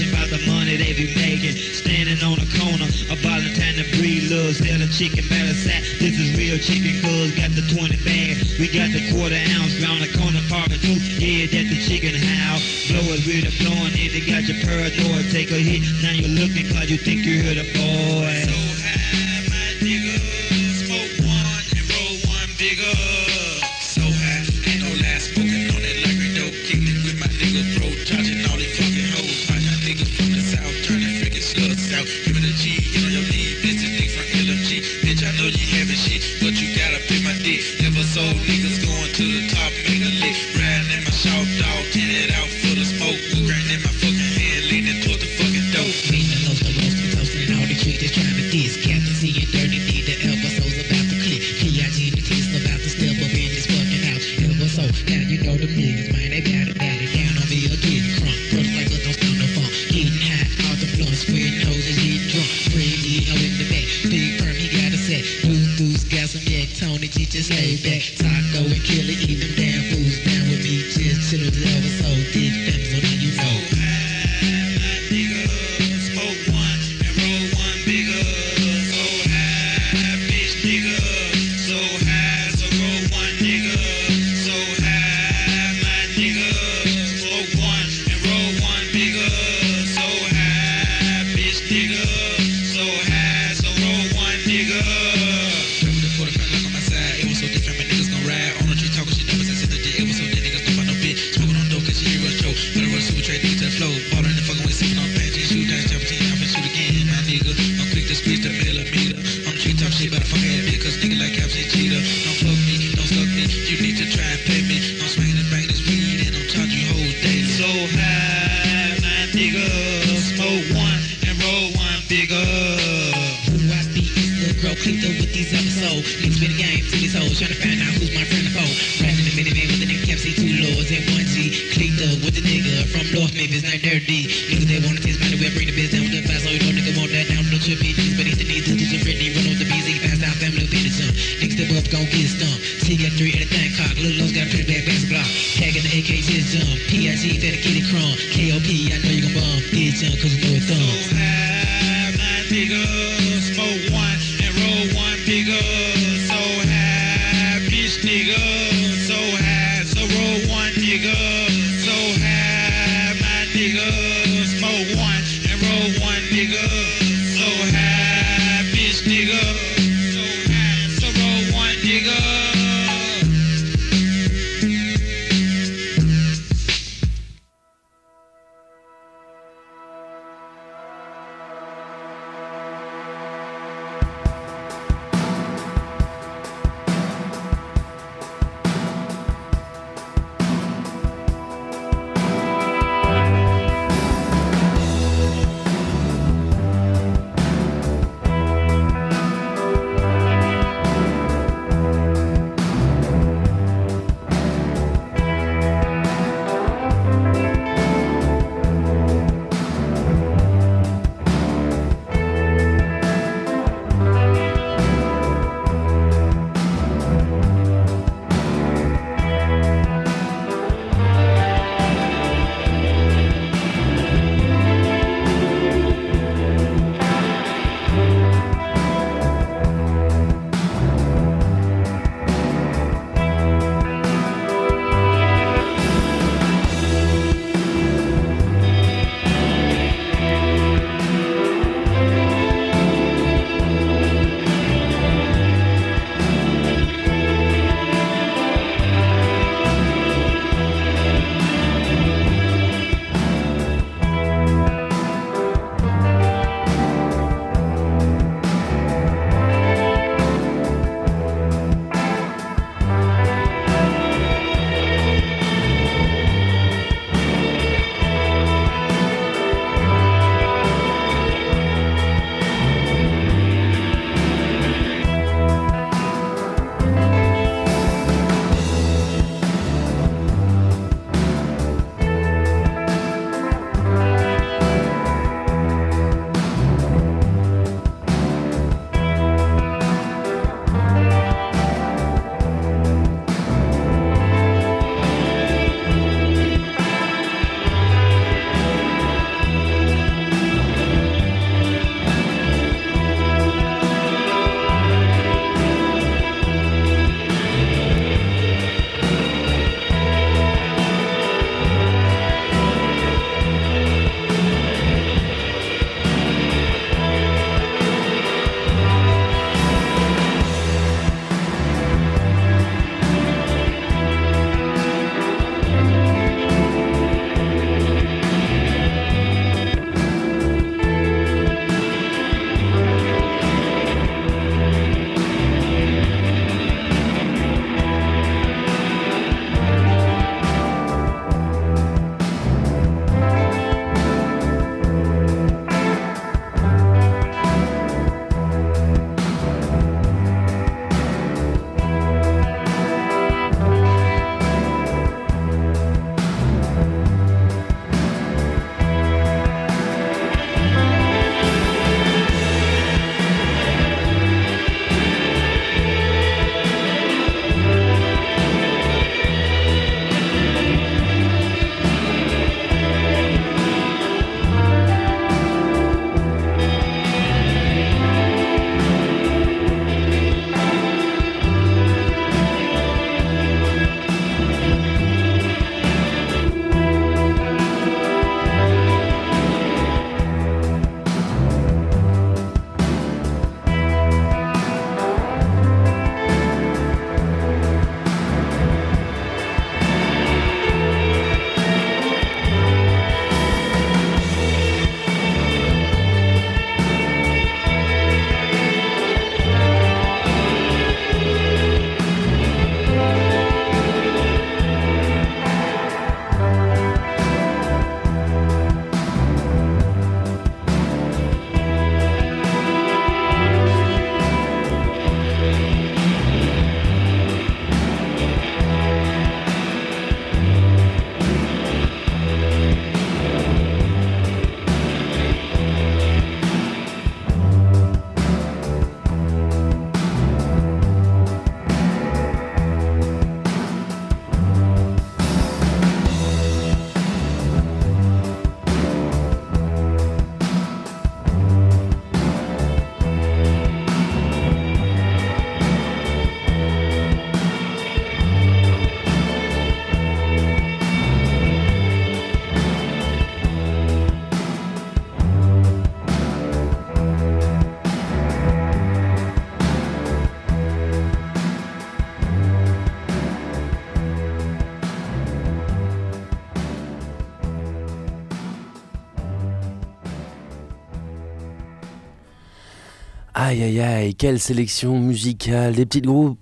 Aïe 483.56 483.64
aïe 483.64 483.80
aïe, 483.80 484.16
quelle 484.16 484.38
sélection 484.38 485.00
musicale, 485.00 485.76
des 485.76 485.86
petits 485.86 486.02
groupes, 486.02 486.38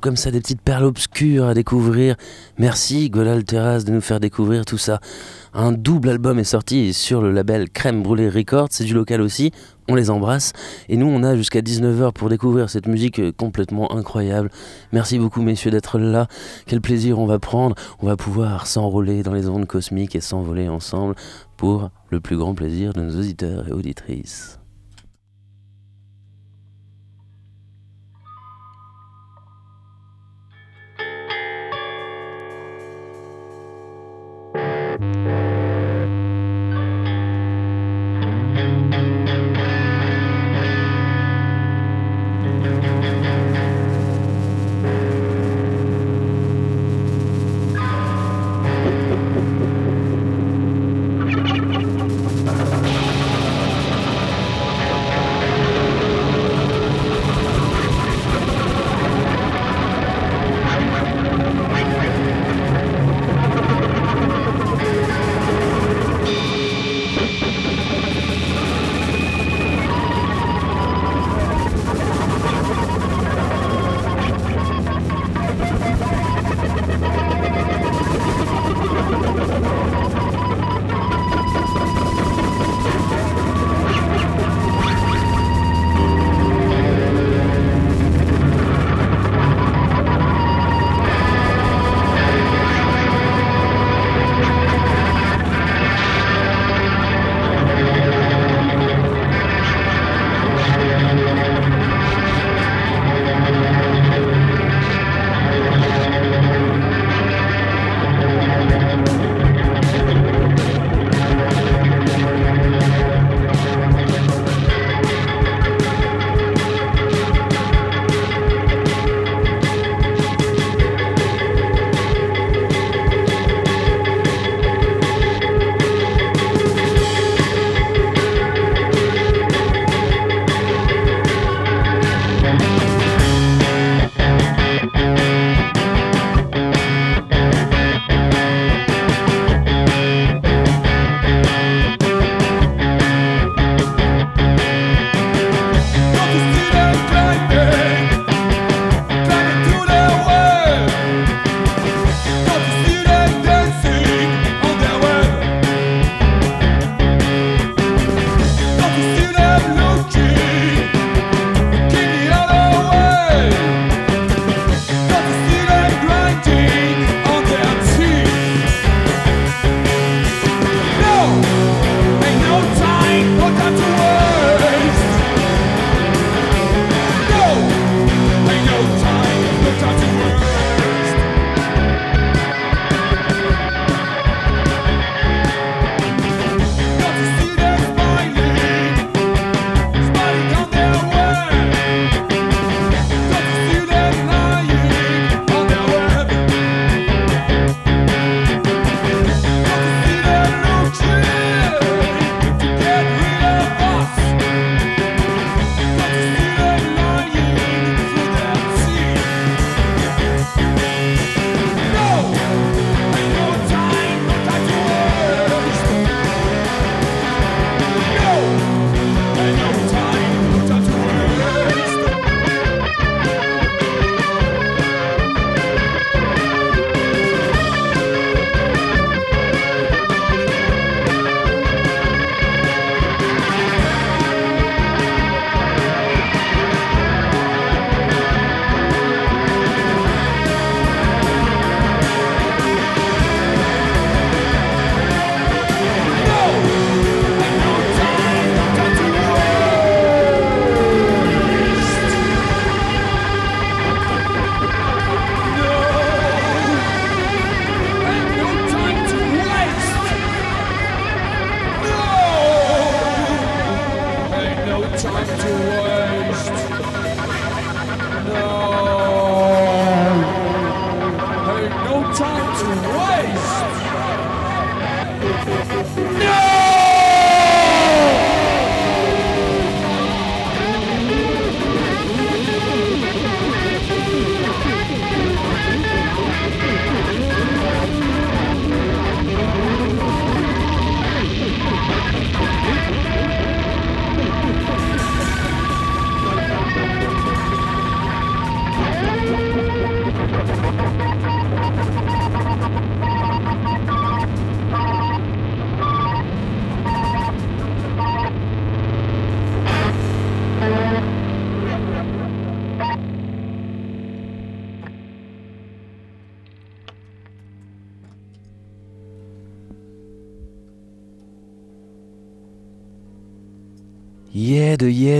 comme 0.00 0.16
ça, 0.16 0.30
des 0.30 0.38
petites 0.38 0.60
perles 0.60 0.84
obscures 0.84 1.46
à 1.46 1.54
découvrir. 1.54 2.14
Merci 2.56 3.10
Golal 3.10 3.42
Terrasse 3.42 3.84
de 3.84 3.90
nous 3.90 4.00
faire 4.00 4.20
découvrir 4.20 4.64
tout 4.64 4.78
ça. 4.78 5.00
Un 5.54 5.72
double 5.72 6.10
album 6.10 6.38
est 6.38 6.44
sorti 6.44 6.92
sur 6.92 7.20
le 7.20 7.32
label 7.32 7.68
Crème 7.68 8.04
Brûlée 8.04 8.28
Records, 8.28 8.68
c'est 8.70 8.84
du 8.84 8.94
local 8.94 9.22
aussi, 9.22 9.50
on 9.88 9.96
les 9.96 10.08
embrasse. 10.08 10.52
Et 10.88 10.96
nous 10.96 11.06
on 11.06 11.24
a 11.24 11.34
jusqu'à 11.34 11.62
19h 11.62 12.12
pour 12.12 12.28
découvrir 12.28 12.70
cette 12.70 12.86
musique 12.86 13.20
complètement 13.36 13.92
incroyable. 13.92 14.48
Merci 14.92 15.18
beaucoup 15.18 15.42
messieurs 15.42 15.72
d'être 15.72 15.98
là, 15.98 16.28
quel 16.66 16.80
plaisir 16.80 17.18
on 17.18 17.26
va 17.26 17.40
prendre, 17.40 17.74
on 17.98 18.06
va 18.06 18.16
pouvoir 18.16 18.68
s'enrôler 18.68 19.24
dans 19.24 19.34
les 19.34 19.48
ondes 19.48 19.66
cosmiques 19.66 20.14
et 20.14 20.20
s'envoler 20.20 20.68
ensemble 20.68 21.16
pour 21.56 21.90
le 22.10 22.20
plus 22.20 22.36
grand 22.36 22.54
plaisir 22.54 22.92
de 22.92 23.00
nos 23.00 23.18
auditeurs 23.18 23.66
et 23.66 23.72
auditrices. 23.72 24.61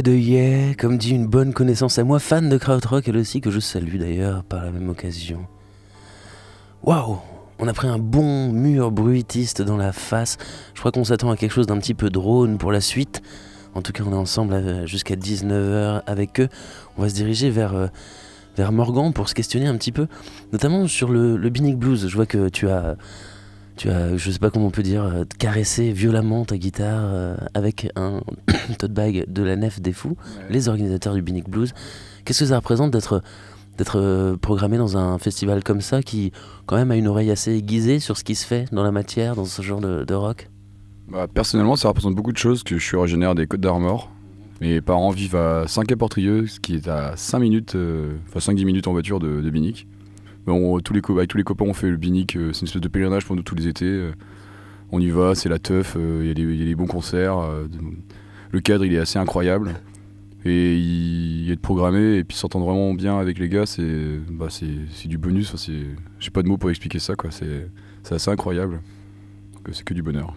De 0.01 0.12
yeah, 0.12 0.74
comme 0.74 0.97
dit 0.97 1.11
une 1.11 1.26
bonne 1.26 1.53
connaissance 1.53 1.99
à 1.99 2.05
moi, 2.05 2.18
fan 2.18 2.49
de 2.49 2.57
krautrock 2.57 3.07
elle 3.09 3.18
aussi, 3.18 3.43
que 3.43 3.51
je 3.51 3.61
salue 3.61 3.99
d'ailleurs 3.99 4.43
par 4.43 4.64
la 4.64 4.70
même 4.70 4.88
occasion. 4.88 5.47
Waouh 6.82 7.18
On 7.59 7.68
a 7.68 7.74
pris 7.74 7.88
un 7.88 7.99
bon 7.99 8.51
mur 8.53 8.90
bruitiste 8.90 9.61
dans 9.61 9.76
la 9.76 9.93
face. 9.93 10.38
Je 10.72 10.80
crois 10.80 10.93
qu'on 10.93 11.05
s'attend 11.05 11.30
à 11.30 11.36
quelque 11.36 11.53
chose 11.53 11.66
d'un 11.66 11.76
petit 11.76 11.93
peu 11.93 12.09
drone 12.09 12.57
pour 12.57 12.72
la 12.72 12.80
suite. 12.80 13.20
En 13.74 13.82
tout 13.82 13.93
cas, 13.93 14.03
on 14.07 14.12
est 14.12 14.16
ensemble 14.16 14.55
euh, 14.55 14.86
jusqu'à 14.86 15.14
19h 15.14 16.01
avec 16.07 16.40
eux. 16.40 16.49
On 16.97 17.03
va 17.03 17.11
se 17.11 17.14
diriger 17.14 17.51
vers, 17.51 17.74
euh, 17.74 17.88
vers 18.57 18.72
Morgan 18.72 19.12
pour 19.12 19.28
se 19.28 19.34
questionner 19.34 19.66
un 19.66 19.76
petit 19.76 19.93
peu, 19.93 20.07
notamment 20.55 20.88
sur 20.88 21.11
le, 21.11 21.36
le 21.36 21.51
Binic 21.51 21.76
Blues. 21.76 22.09
Je 22.09 22.16
vois 22.16 22.26
que 22.26 22.49
tu 22.49 22.70
as 22.70 22.97
tu 23.77 23.89
as, 23.89 24.16
je 24.16 24.31
sais 24.31 24.39
pas 24.39 24.51
comment 24.51 24.66
on 24.66 24.70
peut 24.70 24.83
dire, 24.83 25.05
euh, 25.05 25.25
caressé 25.39 25.93
violemment 25.93 26.45
ta 26.45 26.57
guitare 26.57 27.03
euh, 27.05 27.37
avec 27.55 27.91
un 27.97 28.20
tote 28.79 28.93
bag 28.93 29.25
de 29.29 29.43
la 29.43 29.57
Nef 29.57 29.81
des 29.81 29.93
Fous, 29.93 30.16
les 30.51 30.68
organisateurs 30.68 31.14
du 31.14 31.23
Binic 31.23 31.49
Blues. 31.49 31.73
Qu'est-ce 32.25 32.41
que 32.41 32.47
ça 32.47 32.57
représente 32.57 32.91
d'être 32.91 33.23
d'être 33.79 33.99
euh, 33.99 34.37
programmé 34.37 34.77
dans 34.77 34.99
un 34.99 35.18
festival 35.18 35.64
comme 35.64 35.81
ça 35.81 36.03
qui 36.03 36.33
quand 36.66 36.77
même 36.77 36.91
a 36.91 36.97
une 36.97 37.09
oreille 37.09 37.31
assez 37.31 37.55
aiguisée 37.55 38.01
sur 38.01 38.18
ce 38.18 38.25
qui 38.25 38.35
se 38.35 38.47
fait 38.47 38.66
dans 38.73 38.83
la 38.83 38.93
matière, 38.93 39.35
dans 39.35 39.47
ce 39.47 39.62
genre 39.62 39.81
de, 39.81 40.05
de 40.05 40.14
rock? 40.14 40.51
Bah, 41.09 41.27
personnellement, 41.33 41.77
ça 41.77 41.89
représente 41.89 42.14
beaucoup 42.14 42.33
de 42.33 42.39
choses 42.39 42.62
que 42.62 42.79
je 42.79 42.85
suis 42.85 42.97
originaire 42.97 43.35
des 43.35 43.47
Côtes 43.47 43.61
d'Armor. 43.61 44.11
Mes 44.61 44.81
parents 44.81 45.11
vivent 45.11 45.37
à 45.37 45.66
Saint-Quay-Portrieux, 45.66 46.47
ce 46.47 46.61
qui 46.61 46.77
est 46.77 46.87
à 46.87 47.16
5 47.16 47.41
minutes, 47.41 47.75
euh, 47.75 48.14
enfin 48.29 48.53
5-10 48.53 48.64
minutes 48.64 48.87
en 48.87 48.93
voiture 48.93 49.18
de, 49.18 49.41
de 49.41 49.51
Binic. 49.51 49.87
Tous 50.45 50.93
les, 50.93 51.01
copains, 51.45 51.64
on 51.64 51.74
fait 51.74 51.88
le 51.90 51.97
Binic, 51.97 52.36
euh, 52.36 52.53
c'est 52.53 52.62
une 52.62 52.66
espèce 52.66 52.82
de 52.82 52.88
pèlerinage 52.88 53.24
pour 53.24 53.36
nous 53.36 53.43
tous 53.43 53.55
les 53.55 53.68
étés. 53.68 53.84
euh. 53.84 54.12
on 54.90 55.01
y 55.01 55.11
va, 55.11 55.34
c'est 55.34 55.49
la 55.49 55.59
teuf, 55.59 55.95
euh, 55.97 56.20
il 56.22 56.28
y, 56.28 56.62
a 56.62 56.66
des- 56.66 56.74
bons 56.74 56.86
concerts. 56.86 57.38
le 58.51 58.61
cadre, 58.61 58.84
il 58.84 58.93
est 58.95 58.99
assez 58.99 59.18
incroyable. 59.18 59.74
Et 60.45 60.76
il, 60.76 61.51
est 61.53 61.57
programmé, 61.57 62.16
et 62.16 62.24
puis 62.24 62.36
s'entendre 62.36 62.66
vraiment 62.66 62.95
bien 62.95 63.16
avec 63.18 63.38
les 63.38 63.49
gars, 63.49 63.64
c'est 63.66 64.18
bah, 64.28 64.49
du 65.05 65.18
bonus. 65.18 65.55
enfin, 65.55 65.72
J'ai 66.18 66.30
pas 66.30 66.43
de 66.43 66.49
mots 66.49 66.59
pour 66.59 66.70
expliquer 66.70 66.99
ça. 66.99 67.14
C'est 67.30 68.14
assez 68.14 68.30
incroyable. 68.30 68.80
C'est 69.70 69.84
que 69.84 69.95
du 69.95 70.03
bonheur. 70.03 70.34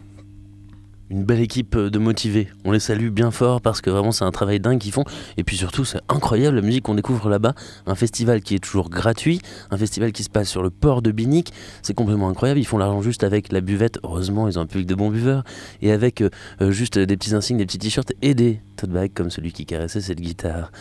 Une 1.12 1.24
belle 1.24 1.42
équipe 1.42 1.78
de 1.78 2.00
motivés. 2.00 2.48
On 2.64 2.72
les 2.72 2.80
salue 2.80 3.10
bien 3.10 3.30
fort 3.30 3.62
parce 3.62 3.80
que 3.80 3.92
vraiment 3.92 4.12
c'est 4.12 4.24
un 4.24 4.32
travail 4.32 4.60
dingue 4.60 4.80
qu'ils 4.80 4.92
font. 4.92 5.04
Et 5.38 5.44
puis 5.44 5.56
surtout, 5.56 5.86
c'est 5.86 6.00
incroyable 6.10 6.56
la 6.56 6.62
musique 6.64 6.84
qu'on 6.84 6.96
découvre 6.96 7.30
là-bas. 7.30 7.54
Un 7.86 7.94
festival 7.94 8.42
qui 8.42 8.56
est 8.56 8.60
toujours 8.60 8.90
gratuit, 8.90 9.40
un 9.70 9.78
festival 9.78 10.12
qui 10.12 10.24
se 10.24 10.32
passe 10.32 10.50
sur 10.50 10.64
le 10.64 10.72
port 10.72 11.04
de 11.04 11.12
Binic. 11.12 11.54
C'est 11.84 11.94
complètement 11.94 12.28
incroyable. 12.30 12.60
Ils 12.60 12.66
font 12.66 12.80
l'argent 12.80 13.04
juste 13.04 13.24
avec 13.24 13.52
la 13.52 13.62
buvette. 13.62 14.00
Heureusement, 14.04 14.48
ils 14.48 14.58
ont 14.58 14.64
un 14.64 14.66
public 14.66 14.88
de 14.88 14.96
bons 14.96 15.12
buveurs. 15.12 15.44
Et 15.84 15.92
avec 15.92 16.22
euh, 16.22 16.30
euh, 16.62 16.72
juste 16.72 16.98
des 16.98 17.18
petits 17.18 17.36
insignes, 17.36 17.58
des 17.58 17.68
petits 17.68 17.78
t-shirts 17.78 18.14
et 18.24 18.34
des 18.34 18.62
tote 18.76 18.90
bags 18.90 19.14
comme 19.14 19.30
celui 19.30 19.52
qui 19.52 19.68
caressait 19.68 20.02
cette 20.02 20.20
guitare. 20.20 20.72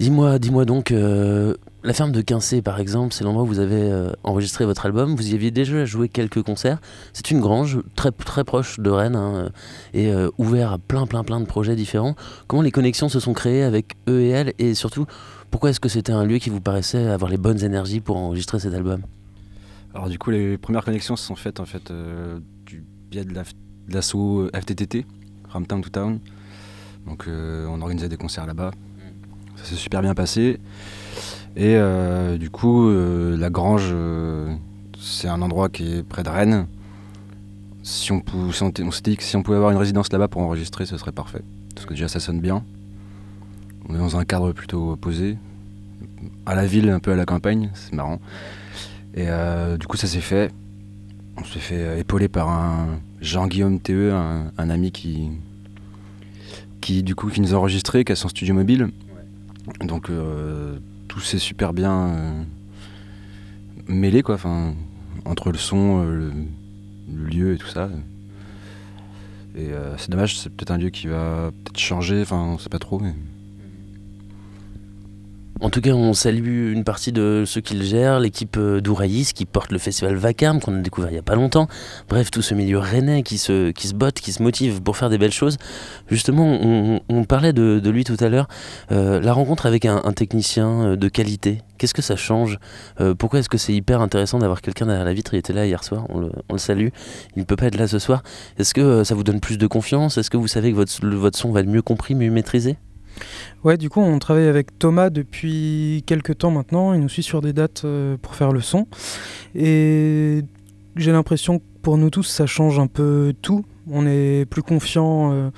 Dis-moi, 0.00 0.38
dis-moi 0.38 0.64
donc, 0.64 0.90
euh, 0.90 1.54
la 1.82 1.92
ferme 1.94 2.12
de 2.12 2.20
Quincé 2.20 2.60
par 2.62 2.78
exemple, 2.78 3.14
c'est 3.14 3.24
l'endroit 3.24 3.44
où 3.44 3.46
vous 3.46 3.58
avez 3.58 3.90
euh, 3.90 4.12
enregistré 4.22 4.64
votre 4.66 4.84
album. 4.86 5.14
Vous 5.16 5.30
y 5.30 5.34
aviez 5.34 5.50
déjà 5.50 5.84
joué 5.84 6.08
quelques 6.08 6.42
concerts. 6.42 6.78
C'est 7.12 7.30
une 7.30 7.40
grange 7.40 7.78
très, 7.96 8.10
très 8.12 8.44
proche 8.44 8.78
de 8.80 8.90
Rennes 8.90 9.16
hein, 9.16 9.34
euh, 9.34 9.48
et 9.94 10.12
euh, 10.12 10.28
ouvert 10.38 10.72
à 10.72 10.78
plein, 10.78 11.06
plein, 11.06 11.24
plein 11.24 11.40
de 11.40 11.46
projets 11.46 11.76
différents. 11.76 12.14
Comment 12.46 12.62
les 12.62 12.70
connexions 12.70 13.08
se 13.08 13.18
sont 13.20 13.32
créées 13.32 13.62
avec 13.62 13.94
eux 14.08 14.20
et 14.20 14.28
elles? 14.28 14.52
Et 14.58 14.74
surtout, 14.74 15.06
pourquoi 15.50 15.70
est-ce 15.70 15.80
que 15.80 15.88
c'était 15.88 16.12
un 16.12 16.24
lieu 16.24 16.38
qui 16.38 16.50
vous 16.50 16.60
paraissait 16.60 17.06
avoir 17.08 17.30
les 17.30 17.38
bonnes 17.38 17.64
énergies 17.64 18.00
pour 18.00 18.16
enregistrer 18.18 18.60
cet 18.60 18.74
album? 18.74 19.02
Alors 19.94 20.08
du 20.08 20.18
coup, 20.18 20.30
les 20.30 20.58
premières 20.58 20.84
connexions 20.84 21.16
se 21.16 21.24
sont 21.24 21.34
faites 21.36 21.60
en 21.60 21.64
fait 21.66 21.90
euh, 21.90 22.38
du 22.66 22.84
biais 23.10 23.24
de 23.24 23.34
la- 23.34 23.42
l'assaut 23.88 24.48
FTTT, 24.54 25.06
Ram 25.48 25.66
Town 25.66 25.80
to 25.80 25.88
Town. 25.88 26.20
Donc 27.06 27.26
on 27.26 27.80
organisait 27.80 28.10
des 28.10 28.18
concerts 28.18 28.46
là-bas. 28.46 28.70
Ça 29.56 29.64
s'est 29.64 29.74
super 29.74 30.02
bien 30.02 30.14
passé. 30.14 30.60
Et 31.56 31.76
euh, 31.76 32.38
du 32.38 32.48
coup, 32.50 32.88
euh, 32.88 33.36
la 33.36 33.50
Grange, 33.50 33.88
euh, 33.92 34.54
c'est 34.98 35.28
un 35.28 35.42
endroit 35.42 35.68
qui 35.68 35.96
est 35.96 36.02
près 36.02 36.22
de 36.22 36.28
Rennes. 36.28 36.66
Si 37.82 38.12
on, 38.12 38.20
pou- 38.20 38.52
si 38.52 38.62
on 38.62 38.70
t- 38.70 38.82
on 38.84 38.90
s'était 38.90 39.10
dit 39.12 39.16
que 39.16 39.22
si 39.22 39.36
on 39.36 39.42
pouvait 39.42 39.56
avoir 39.56 39.72
une 39.72 39.78
résidence 39.78 40.12
là-bas 40.12 40.28
pour 40.28 40.42
enregistrer, 40.42 40.86
ce 40.86 40.96
serait 40.96 41.12
parfait. 41.12 41.42
Parce 41.74 41.86
que 41.86 41.94
déjà, 41.94 42.08
ça 42.08 42.20
sonne 42.20 42.40
bien. 42.40 42.62
On 43.88 43.94
est 43.94 43.98
dans 43.98 44.16
un 44.16 44.24
cadre 44.24 44.52
plutôt 44.52 44.96
posé. 44.96 45.36
À 46.46 46.54
la 46.54 46.66
ville, 46.66 46.88
un 46.90 47.00
peu 47.00 47.12
à 47.12 47.16
la 47.16 47.24
campagne, 47.26 47.70
c'est 47.74 47.92
marrant. 47.94 48.20
Et 49.14 49.24
euh, 49.28 49.76
du 49.76 49.86
coup, 49.86 49.96
ça 49.96 50.06
s'est 50.06 50.20
fait. 50.20 50.52
On 51.36 51.44
s'est 51.44 51.58
fait 51.58 51.98
épauler 51.98 52.28
par 52.28 52.48
un 52.48 53.00
Jean-Guillaume 53.20 53.80
TE, 53.80 54.12
un, 54.12 54.52
un 54.56 54.70
ami 54.70 54.92
qui, 54.92 55.30
qui, 56.80 57.02
du 57.02 57.14
coup, 57.14 57.28
qui 57.28 57.40
nous 57.40 57.54
a 57.54 57.56
enregistré, 57.56 58.04
qui 58.04 58.12
a 58.12 58.16
son 58.16 58.28
studio 58.28 58.54
mobile. 58.54 58.90
Donc, 59.80 60.10
euh, 60.10 60.78
tout 61.10 61.18
s'est 61.18 61.40
super 61.40 61.72
bien 61.72 62.06
euh, 62.06 62.42
mêlé, 63.88 64.22
quoi. 64.22 64.36
Enfin, 64.36 64.74
entre 65.24 65.50
le 65.50 65.58
son, 65.58 66.04
euh, 66.04 66.14
le, 66.14 66.32
le 67.12 67.24
lieu 67.24 67.54
et 67.54 67.58
tout 67.58 67.66
ça. 67.66 67.90
Et 69.56 69.70
euh, 69.72 69.96
c'est 69.98 70.10
dommage, 70.10 70.38
c'est 70.38 70.50
peut-être 70.50 70.70
un 70.70 70.78
lieu 70.78 70.90
qui 70.90 71.08
va 71.08 71.50
peut-être 71.64 71.80
changer, 71.80 72.22
enfin, 72.22 72.36
on 72.36 72.58
sait 72.58 72.68
pas 72.68 72.78
trop, 72.78 73.00
mais. 73.00 73.12
En 75.62 75.68
tout 75.68 75.82
cas, 75.82 75.90
on 75.90 76.14
salue 76.14 76.72
une 76.72 76.84
partie 76.84 77.12
de 77.12 77.44
ceux 77.46 77.60
qui 77.60 77.74
le 77.74 77.84
gèrent, 77.84 78.18
l'équipe 78.18 78.56
euh, 78.56 78.80
d'Ouraïs 78.80 79.34
qui 79.34 79.44
porte 79.44 79.72
le 79.72 79.78
festival 79.78 80.16
Vacarme 80.16 80.58
qu'on 80.58 80.74
a 80.74 80.80
découvert 80.80 81.10
il 81.10 81.14
n'y 81.14 81.18
a 81.18 81.22
pas 81.22 81.34
longtemps. 81.34 81.68
Bref, 82.08 82.30
tout 82.30 82.40
ce 82.40 82.54
milieu 82.54 82.78
rennais 82.78 83.22
qui 83.22 83.36
se, 83.36 83.70
botte, 83.92 84.20
qui 84.20 84.32
se 84.32 84.42
motive 84.42 84.80
pour 84.80 84.96
faire 84.96 85.10
des 85.10 85.18
belles 85.18 85.32
choses. 85.32 85.58
Justement, 86.08 87.00
on, 87.10 87.24
parlait 87.24 87.52
de, 87.52 87.90
lui 87.90 88.04
tout 88.04 88.16
à 88.20 88.30
l'heure. 88.30 88.48
Euh, 88.90 89.20
la 89.20 89.34
rencontre 89.34 89.66
avec 89.66 89.84
un, 89.84 90.00
technicien 90.12 90.92
euh, 90.92 90.96
de 90.96 91.08
qualité, 91.08 91.60
qu'est-ce 91.76 91.94
que 91.94 92.02
ça 92.02 92.16
change? 92.16 92.58
Pourquoi 93.18 93.40
est-ce 93.40 93.48
que 93.48 93.58
c'est 93.58 93.74
hyper 93.74 94.00
intéressant 94.00 94.38
d'avoir 94.38 94.62
quelqu'un 94.62 94.86
derrière 94.86 95.04
la 95.04 95.12
vitre? 95.12 95.34
Il 95.34 95.38
était 95.38 95.52
là 95.52 95.66
hier 95.66 95.84
soir, 95.84 96.06
on 96.08 96.20
le, 96.20 96.58
salue. 96.58 96.88
Il 97.36 97.40
ne 97.40 97.44
peut 97.44 97.56
pas 97.56 97.66
être 97.66 97.76
là 97.76 97.86
ce 97.86 97.98
soir. 97.98 98.22
Est-ce 98.58 98.72
que 98.72 99.04
ça 99.04 99.14
vous 99.14 99.24
donne 99.24 99.40
plus 99.40 99.58
de 99.58 99.66
confiance? 99.66 100.16
Est-ce 100.16 100.30
que 100.30 100.36
vous 100.36 100.48
savez 100.48 100.70
que 100.70 100.76
votre, 100.76 101.06
votre 101.06 101.38
son 101.38 101.52
va 101.52 101.60
être 101.60 101.68
mieux 101.68 101.82
compris, 101.82 102.14
mieux 102.14 102.30
maîtrisé? 102.30 102.76
Ouais, 103.64 103.76
du 103.76 103.90
coup, 103.90 104.00
on 104.00 104.18
travaille 104.18 104.46
avec 104.46 104.78
Thomas 104.78 105.10
depuis 105.10 106.02
quelques 106.06 106.38
temps 106.38 106.50
maintenant. 106.50 106.94
Il 106.94 107.00
nous 107.00 107.08
suit 107.08 107.22
sur 107.22 107.42
des 107.42 107.52
dates 107.52 107.82
euh, 107.84 108.16
pour 108.20 108.34
faire 108.34 108.52
le 108.52 108.60
son. 108.60 108.86
Et 109.54 110.42
j'ai 110.96 111.12
l'impression 111.12 111.58
que 111.58 111.64
pour 111.82 111.98
nous 111.98 112.10
tous, 112.10 112.24
ça 112.24 112.46
change 112.46 112.78
un 112.78 112.86
peu 112.86 113.34
tout. 113.42 113.64
On 113.90 114.06
est 114.06 114.46
plus 114.48 114.62
confiant. 114.62 115.32
euh, 115.32 115.50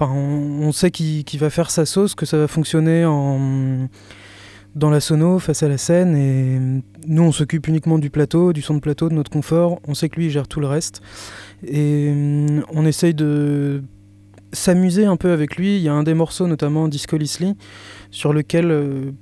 Enfin, 0.00 0.12
on, 0.12 0.70
sait 0.70 0.92
qu'il 0.92 1.24
qu'il 1.24 1.40
va 1.40 1.50
faire 1.50 1.72
sa 1.72 1.84
sauce, 1.84 2.14
que 2.14 2.24
ça 2.24 2.38
va 2.38 2.46
fonctionner 2.46 3.04
en 3.04 3.88
dans 4.76 4.90
la 4.90 5.00
sono, 5.00 5.40
face 5.40 5.64
à 5.64 5.68
la 5.68 5.76
scène. 5.76 6.14
Et 6.16 6.82
nous, 7.08 7.22
on 7.24 7.32
s'occupe 7.32 7.66
uniquement 7.66 7.98
du 7.98 8.08
plateau, 8.08 8.52
du 8.52 8.62
son 8.62 8.74
de 8.74 8.80
plateau, 8.80 9.08
de 9.08 9.14
notre 9.14 9.30
confort. 9.32 9.80
On 9.88 9.94
sait 9.94 10.08
que 10.08 10.14
lui, 10.14 10.26
il 10.26 10.30
gère 10.30 10.46
tout 10.46 10.60
le 10.60 10.68
reste. 10.68 11.02
Et 11.66 12.10
hum, 12.12 12.64
on 12.72 12.86
essaye 12.86 13.12
de 13.12 13.82
s'amuser 14.52 15.04
un 15.04 15.16
peu 15.16 15.32
avec 15.32 15.56
lui. 15.56 15.76
Il 15.76 15.82
y 15.82 15.88
a 15.88 15.92
un 15.92 16.02
des 16.02 16.14
morceaux, 16.14 16.46
notamment 16.46 16.88
Disco 16.88 17.16
Lisly, 17.16 17.54
sur 18.10 18.32
lequel, 18.32 18.70
euh, 18.70 19.12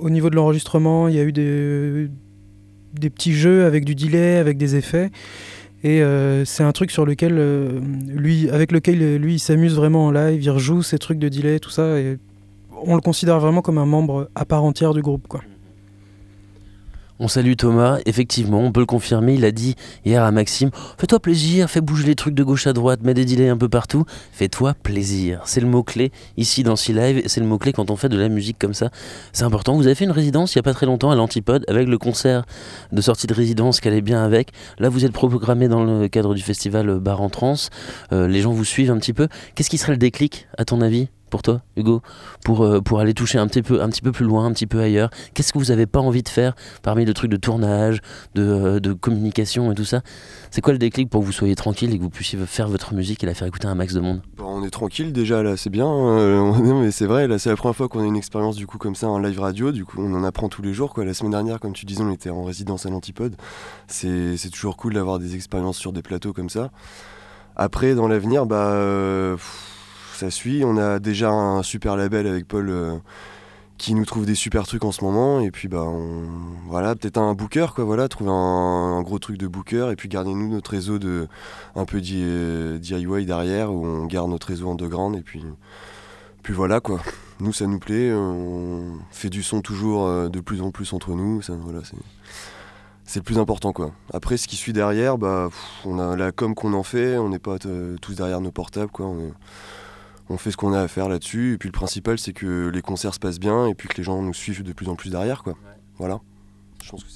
au 0.00 0.10
niveau 0.10 0.30
de 0.30 0.36
l'enregistrement, 0.36 1.08
il 1.08 1.14
y 1.14 1.18
a 1.18 1.24
eu 1.24 1.32
des, 1.32 2.08
des 2.94 3.10
petits 3.10 3.34
jeux 3.34 3.64
avec 3.64 3.84
du 3.84 3.94
delay, 3.94 4.36
avec 4.36 4.58
des 4.58 4.76
effets. 4.76 5.10
Et 5.82 6.02
euh, 6.02 6.44
c'est 6.44 6.62
un 6.62 6.72
truc 6.72 6.90
sur 6.90 7.06
lequel, 7.06 7.36
euh, 7.38 7.80
lui, 8.06 8.50
avec 8.50 8.70
lequel 8.70 9.02
euh, 9.02 9.16
lui, 9.16 9.34
il 9.34 9.38
s'amuse 9.38 9.74
vraiment 9.74 10.06
en 10.06 10.10
live, 10.10 10.42
il 10.42 10.50
rejoue 10.50 10.82
ces 10.82 10.98
trucs 10.98 11.18
de 11.18 11.28
delay, 11.28 11.58
tout 11.58 11.70
ça. 11.70 11.98
Et 11.98 12.18
on 12.82 12.94
le 12.94 13.00
considère 13.00 13.40
vraiment 13.40 13.62
comme 13.62 13.78
un 13.78 13.86
membre 13.86 14.28
à 14.34 14.44
part 14.44 14.62
entière 14.62 14.92
du 14.92 15.00
groupe. 15.00 15.26
Quoi. 15.26 15.40
On 17.22 17.28
salue 17.28 17.52
Thomas, 17.52 17.98
effectivement, 18.06 18.60
on 18.60 18.72
peut 18.72 18.80
le 18.80 18.86
confirmer, 18.86 19.34
il 19.34 19.44
a 19.44 19.50
dit 19.50 19.74
hier 20.06 20.24
à 20.24 20.30
Maxime, 20.30 20.70
fais-toi 20.96 21.20
plaisir, 21.20 21.68
fais 21.68 21.82
bouger 21.82 22.06
les 22.06 22.14
trucs 22.14 22.32
de 22.32 22.42
gauche 22.42 22.66
à 22.66 22.72
droite, 22.72 23.00
mets 23.02 23.12
des 23.12 23.26
delays 23.26 23.50
un 23.50 23.58
peu 23.58 23.68
partout, 23.68 24.06
fais-toi 24.32 24.72
plaisir. 24.82 25.42
C'est 25.44 25.60
le 25.60 25.66
mot-clé 25.66 26.12
ici 26.38 26.62
dans 26.62 26.76
C-Live, 26.76 27.18
et 27.18 27.28
c'est 27.28 27.40
le 27.40 27.46
mot-clé 27.46 27.74
quand 27.74 27.90
on 27.90 27.96
fait 27.96 28.08
de 28.08 28.16
la 28.16 28.30
musique 28.30 28.58
comme 28.58 28.72
ça. 28.72 28.88
C'est 29.34 29.44
important, 29.44 29.76
vous 29.76 29.84
avez 29.84 29.94
fait 29.94 30.06
une 30.06 30.12
résidence 30.12 30.54
il 30.54 30.58
n'y 30.58 30.60
a 30.60 30.62
pas 30.62 30.72
très 30.72 30.86
longtemps 30.86 31.10
à 31.10 31.14
l'Antipode, 31.14 31.66
avec 31.68 31.88
le 31.88 31.98
concert 31.98 32.46
de 32.90 33.02
sortie 33.02 33.26
de 33.26 33.34
résidence 33.34 33.80
qu'elle 33.80 33.92
est 33.92 34.00
bien 34.00 34.24
avec. 34.24 34.48
Là 34.78 34.88
vous 34.88 35.04
êtes 35.04 35.12
programmé 35.12 35.68
dans 35.68 35.84
le 35.84 36.08
cadre 36.08 36.34
du 36.34 36.40
festival 36.40 37.00
Bar 37.00 37.20
en 37.20 37.28
Trans, 37.28 37.54
Euh, 38.12 38.28
les 38.28 38.40
gens 38.40 38.52
vous 38.52 38.64
suivent 38.64 38.90
un 38.90 38.98
petit 38.98 39.12
peu. 39.12 39.28
Qu'est-ce 39.54 39.68
qui 39.68 39.76
serait 39.76 39.92
le 39.92 39.98
déclic 39.98 40.46
à 40.56 40.64
ton 40.64 40.80
avis? 40.80 41.08
Pour 41.30 41.42
toi, 41.42 41.62
Hugo, 41.76 42.02
pour, 42.44 42.62
euh, 42.62 42.80
pour 42.80 43.00
aller 43.00 43.14
toucher 43.14 43.38
un 43.38 43.46
petit, 43.46 43.62
peu, 43.62 43.82
un 43.82 43.88
petit 43.88 44.02
peu 44.02 44.12
plus 44.12 44.24
loin, 44.24 44.44
un 44.44 44.52
petit 44.52 44.66
peu 44.66 44.80
ailleurs 44.80 45.10
Qu'est-ce 45.34 45.52
que 45.52 45.58
vous 45.58 45.66
n'avez 45.66 45.86
pas 45.86 46.00
envie 46.00 46.22
de 46.22 46.28
faire 46.28 46.54
parmi 46.82 47.04
le 47.04 47.14
truc 47.14 47.30
de 47.30 47.36
tournage, 47.36 48.00
de, 48.34 48.42
euh, 48.42 48.80
de 48.80 48.92
communication 48.92 49.72
et 49.72 49.74
tout 49.74 49.84
ça? 49.84 50.02
C'est 50.50 50.60
quoi 50.60 50.72
le 50.72 50.78
déclic 50.78 51.08
pour 51.08 51.20
que 51.20 51.26
vous 51.26 51.32
soyez 51.32 51.54
tranquille 51.54 51.92
et 51.94 51.96
que 51.96 52.02
vous 52.02 52.10
puissiez 52.10 52.38
faire 52.46 52.68
votre 52.68 52.94
musique 52.94 53.22
et 53.22 53.26
la 53.26 53.34
faire 53.34 53.46
écouter 53.46 53.68
à 53.68 53.70
un 53.70 53.74
max 53.74 53.94
de 53.94 54.00
monde? 54.00 54.20
Bon, 54.36 54.46
on 54.46 54.64
est 54.64 54.70
tranquille 54.70 55.12
déjà 55.12 55.42
là, 55.42 55.56
c'est 55.56 55.70
bien. 55.70 55.84
non, 55.86 56.80
mais 56.82 56.90
c'est 56.90 57.06
vrai, 57.06 57.28
là 57.28 57.38
c'est 57.38 57.50
la 57.50 57.56
première 57.56 57.76
fois 57.76 57.88
qu'on 57.88 58.00
a 58.00 58.06
une 58.06 58.16
expérience 58.16 58.56
du 58.56 58.66
coup 58.66 58.78
comme 58.78 58.94
ça 58.94 59.08
en 59.08 59.18
live 59.18 59.40
radio. 59.40 59.72
Du 59.72 59.84
coup, 59.84 59.96
on 60.00 60.12
en 60.14 60.24
apprend 60.24 60.48
tous 60.48 60.62
les 60.62 60.72
jours. 60.72 60.92
Quoi. 60.92 61.04
La 61.04 61.14
semaine 61.14 61.32
dernière, 61.32 61.60
comme 61.60 61.72
tu 61.72 61.86
disais, 61.86 62.02
on 62.02 62.12
était 62.12 62.30
en 62.30 62.44
résidence 62.44 62.86
à 62.86 62.90
l'Antipode. 62.90 63.36
C'est 63.86 64.50
toujours 64.52 64.76
cool 64.76 64.94
d'avoir 64.94 65.18
des 65.18 65.34
expériences 65.34 65.76
sur 65.76 65.92
des 65.92 66.02
plateaux 66.02 66.32
comme 66.32 66.50
ça. 66.50 66.70
Après, 67.56 67.94
dans 67.94 68.08
l'avenir, 68.08 68.46
bah, 68.46 68.70
euh, 68.72 69.36
ça 70.20 70.30
suit. 70.30 70.62
On 70.64 70.76
a 70.76 70.98
déjà 70.98 71.30
un 71.30 71.62
super 71.62 71.96
label 71.96 72.26
avec 72.26 72.46
Paul 72.46 72.68
euh, 72.70 72.96
qui 73.78 73.94
nous 73.94 74.04
trouve 74.04 74.26
des 74.26 74.34
super 74.34 74.66
trucs 74.66 74.84
en 74.84 74.92
ce 74.92 75.02
moment. 75.04 75.40
Et 75.40 75.50
puis, 75.50 75.68
bah, 75.68 75.82
on- 75.82 76.28
voilà, 76.68 76.94
peut-être 76.94 77.18
un 77.18 77.34
booker, 77.34 77.66
quoi. 77.74 77.84
Voilà, 77.84 78.08
trouver 78.08 78.30
un, 78.30 79.02
gros 79.02 79.18
truc 79.18 79.38
de 79.38 79.46
booker. 79.46 79.88
Et 79.90 79.96
puis, 79.96 80.08
garder 80.08 80.34
nous 80.34 80.48
notre 80.48 80.70
réseau 80.72 80.98
de 80.98 81.26
un 81.74 81.84
peu 81.84 82.00
d'I- 82.00 82.20
euh, 82.22 82.78
DIY 82.78 83.24
derrière 83.26 83.72
où 83.72 83.86
on 83.86 84.06
garde 84.06 84.30
notre 84.30 84.48
réseau 84.48 84.70
underground. 84.70 85.16
Et 85.16 85.22
puis, 85.22 85.42
puis 86.42 86.52
voilà, 86.54 86.80
quoi. 86.80 87.00
Nous, 87.40 87.52
ça 87.54 87.66
nous 87.66 87.78
plaît. 87.78 88.12
On 88.12 88.98
fait 89.10 89.30
du 89.30 89.42
son 89.42 89.62
toujours 89.62 90.06
euh, 90.06 90.28
de 90.28 90.40
plus 90.40 90.60
en 90.60 90.70
plus 90.70 90.92
entre 90.92 91.10
nous. 91.12 91.40
Ça, 91.42 91.54
voilà, 91.58 91.80
c'est. 91.84 91.96
C'est 93.06 93.18
le 93.18 93.24
plus 93.24 93.38
important 93.38 93.72
quoi. 93.72 93.90
Après 94.14 94.36
ce 94.36 94.46
qui 94.46 94.54
suit 94.54 94.72
derrière, 94.72 95.18
bah 95.18 95.48
on 95.84 95.98
a 95.98 96.14
la 96.14 96.30
com 96.30 96.54
qu'on 96.54 96.74
en 96.74 96.84
fait, 96.84 97.16
on 97.18 97.28
n'est 97.28 97.40
pas 97.40 97.56
tous 97.58 98.14
derrière 98.14 98.40
nos 98.40 98.52
portables 98.52 98.92
quoi. 98.92 99.06
On, 99.06 99.18
est- 99.18 99.32
on 100.30 100.38
fait 100.38 100.52
ce 100.52 100.56
qu'on 100.56 100.72
a 100.72 100.80
à 100.80 100.88
faire 100.88 101.08
là-dessus 101.08 101.54
et 101.54 101.58
puis 101.58 101.68
le 101.68 101.72
principal 101.72 102.18
c'est 102.18 102.32
que 102.32 102.68
les 102.68 102.82
concerts 102.82 103.14
se 103.14 103.18
passent 103.18 103.40
bien 103.40 103.66
et 103.66 103.74
puis 103.74 103.88
que 103.88 103.96
les 103.96 104.04
gens 104.04 104.22
nous 104.22 104.32
suivent 104.32 104.62
de 104.62 104.72
plus 104.72 104.88
en 104.88 104.94
plus 104.94 105.10
derrière 105.10 105.42
quoi. 105.42 105.54
Voilà. 105.98 106.20
Je 106.82 106.90
pense 106.90 107.04
que. 107.04 107.10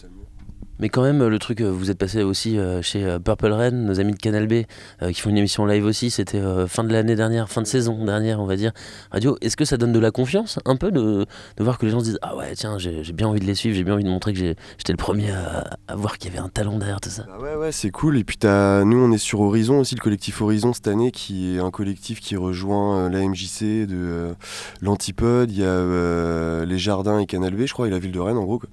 Mais 0.78 0.88
quand 0.88 1.02
même, 1.02 1.26
le 1.26 1.38
truc, 1.38 1.60
euh, 1.60 1.70
vous 1.70 1.90
êtes 1.90 1.98
passé 1.98 2.22
aussi 2.22 2.58
euh, 2.58 2.82
chez 2.82 3.04
euh, 3.04 3.18
Purple 3.18 3.52
Rain, 3.52 3.70
nos 3.70 4.00
amis 4.00 4.12
de 4.12 4.18
Canal 4.18 4.46
B, 4.46 4.64
euh, 5.02 5.12
qui 5.12 5.20
font 5.20 5.30
une 5.30 5.38
émission 5.38 5.66
live 5.66 5.84
aussi. 5.84 6.10
C'était 6.10 6.38
euh, 6.38 6.66
fin 6.66 6.84
de 6.84 6.92
l'année 6.92 7.16
dernière, 7.16 7.48
fin 7.48 7.62
de 7.62 7.66
saison 7.66 8.04
dernière, 8.04 8.40
on 8.40 8.46
va 8.46 8.56
dire. 8.56 8.72
Radio, 9.10 9.36
est-ce 9.40 9.56
que 9.56 9.64
ça 9.64 9.76
donne 9.76 9.92
de 9.92 9.98
la 9.98 10.10
confiance 10.10 10.58
un 10.64 10.76
peu 10.76 10.90
de, 10.90 11.26
voir 11.58 11.78
que 11.78 11.86
les 11.86 11.92
gens 11.92 12.00
se 12.00 12.04
disent 12.04 12.18
Ah 12.22 12.36
ouais, 12.36 12.54
tiens, 12.54 12.78
j'ai 12.78 13.12
bien 13.12 13.28
envie 13.28 13.40
de 13.40 13.44
les 13.44 13.54
suivre, 13.54 13.76
j'ai 13.76 13.84
bien 13.84 13.94
envie 13.94 14.04
de 14.04 14.08
montrer 14.08 14.32
que 14.32 14.38
j'étais 14.38 14.92
le 14.92 14.96
premier 14.96 15.30
à, 15.30 15.96
voir 15.96 16.18
qu'il 16.18 16.32
y 16.32 16.36
avait 16.36 16.44
un 16.44 16.48
talent 16.48 16.78
derrière 16.78 17.00
tout 17.00 17.10
ça? 17.10 17.24
Bah 17.26 17.38
ouais 17.40 17.56
ouais 17.56 17.72
c'est 17.72 17.90
cool 17.90 18.18
et 18.18 18.24
puis 18.24 18.36
t'as 18.36 18.84
nous 18.84 18.98
on 18.98 19.12
est 19.12 19.18
sur 19.18 19.40
Horizon 19.40 19.78
aussi 19.78 19.94
le 19.94 20.00
collectif 20.00 20.40
Horizon 20.40 20.72
cette 20.72 20.88
année 20.88 21.10
qui 21.10 21.56
est 21.56 21.60
un 21.60 21.70
collectif 21.70 22.20
qui 22.20 22.36
rejoint 22.36 22.98
euh, 22.98 23.08
la 23.08 23.20
MJC 23.20 23.86
de 23.86 23.94
euh, 23.94 24.34
l'Antipode, 24.80 25.50
il 25.50 25.58
y 25.58 25.62
a 25.62 25.66
euh, 25.66 26.64
les 26.64 26.78
Jardins 26.78 27.18
et 27.18 27.26
Canal 27.26 27.54
B 27.54 27.66
je 27.66 27.72
crois 27.72 27.86
et 27.86 27.90
la 27.90 27.98
ville 27.98 28.12
de 28.12 28.20
Rennes 28.20 28.38
en 28.38 28.44
gros 28.44 28.58
quoi. 28.58 28.68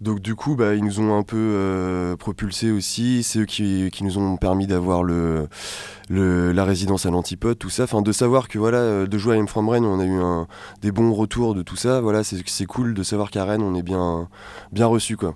Donc 0.00 0.20
du 0.20 0.36
coup 0.36 0.54
bah 0.54 0.74
ils 0.76 0.84
nous 0.84 1.00
ont 1.00 1.18
un 1.18 1.24
peu 1.24 1.36
euh, 1.36 2.16
propulsé 2.16 2.70
aussi, 2.70 3.24
c'est 3.24 3.40
eux 3.40 3.46
qui, 3.46 3.90
nous 4.02 4.18
ont 4.18 4.36
permis 4.36 4.68
d'avoir 4.68 5.02
le, 5.02 5.48
la 6.08 6.64
résidence 6.64 7.04
à 7.04 7.10
l'Antipode, 7.10 7.58
tout 7.58 7.70
ça, 7.70 7.84
enfin 7.84 8.00
de 8.00 8.12
savoir 8.12 8.46
que 8.46 8.58
voilà 8.58 8.78
euh, 8.78 9.06
de 9.06 9.18
jouer 9.18 9.34
à 9.34 9.38
M 9.38 9.48
From 9.48 9.68
Rennes 9.68 9.84
on 9.84 9.98
a 9.98 10.06
eu 10.06 10.46
des 10.82 10.92
bons 10.92 11.12
retours 11.12 11.56
de 11.56 11.62
tout 11.62 11.74
ça, 11.74 12.00
voilà 12.00 12.22
c'est 12.22 12.66
cool 12.66 12.94
de 12.94 13.02
savoir 13.02 13.30
qu'à 13.30 13.44
Rennes 13.44 13.62
on 13.62 13.74
est 13.74 13.82
bien 13.82 14.28
bien 14.70 14.86
reçu 14.86 15.16
quoi 15.16 15.34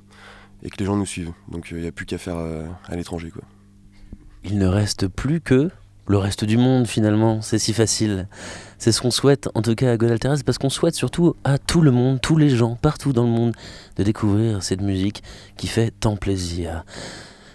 et 0.63 0.71
que 0.71 0.77
les 0.79 0.85
gens 0.85 0.97
nous 0.97 1.07
suivent. 1.07 1.33
Donc 1.49 1.69
il 1.71 1.79
n'y 1.79 1.87
a 1.87 1.93
plus 1.93 2.07
qu'à 2.07 2.19
faire 2.19 2.37
euh, 2.39 2.67
à 2.87 2.97
l'étranger. 2.97 3.31
quoi. 3.31 3.43
Il 4.45 4.59
ne 4.59 4.67
reste 4.67 5.09
plus 5.09 5.41
que 5.41 5.71
le 6.07 6.19
reste 6.19 6.45
du 6.45 6.57
monde 6.57 6.87
finalement, 6.87 7.41
c'est 7.43 7.59
si 7.59 7.73
facile. 7.73 8.27
C'est 8.79 8.93
ce 8.93 9.01
qu'on 9.01 9.11
souhaite 9.11 9.49
en 9.55 9.63
tout 9.63 9.75
cas 9.75 9.93
à 9.93 9.97
Godal 9.97 10.19
Terrace 10.19 10.43
parce 10.43 10.59
qu'on 10.59 10.71
souhaite 10.71 10.95
surtout 10.95 11.35
à 11.45 11.59
tout 11.59 11.81
le 11.81 11.91
monde, 11.91 12.21
tous 12.21 12.37
les 12.37 12.51
gens, 12.51 12.77
partout 12.77 13.13
dans 13.13 13.25
le 13.25 13.31
monde, 13.31 13.55
de 13.97 14.03
découvrir 14.03 14.63
cette 14.63 14.81
musique 14.81 15.23
qui 15.57 15.69
fait 15.69 15.93
tant 15.93 16.17
plaisir. 16.17 16.85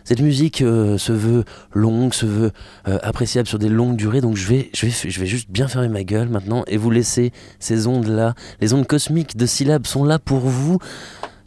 Cette 0.08 0.22
musique 0.22 0.62
euh, 0.62 0.98
se 0.98 1.12
veut 1.12 1.44
longue, 1.74 2.14
se 2.14 2.26
veut 2.26 2.52
euh, 2.88 2.98
appréciable 3.04 3.46
sur 3.46 3.60
des 3.60 3.68
longues 3.68 3.98
durées, 3.98 4.22
donc 4.22 4.38
je 4.38 4.48
vais, 4.48 4.70
je, 4.74 4.86
vais, 4.86 4.94
je 5.10 5.20
vais 5.20 5.26
juste 5.26 5.52
bien 5.52 5.68
fermer 5.68 5.90
ma 5.90 6.06
gueule 6.06 6.30
maintenant 6.30 6.64
et 6.68 6.78
vous 6.78 6.90
laisser 6.90 7.34
ces 7.60 7.88
ondes-là. 7.88 8.34
Les 8.62 8.74
ondes 8.74 8.88
cosmiques 8.88 9.36
de 9.36 9.46
syllabes 9.46 9.86
sont 9.86 10.06
là 10.06 10.18
pour 10.18 10.40
vous. 10.40 10.78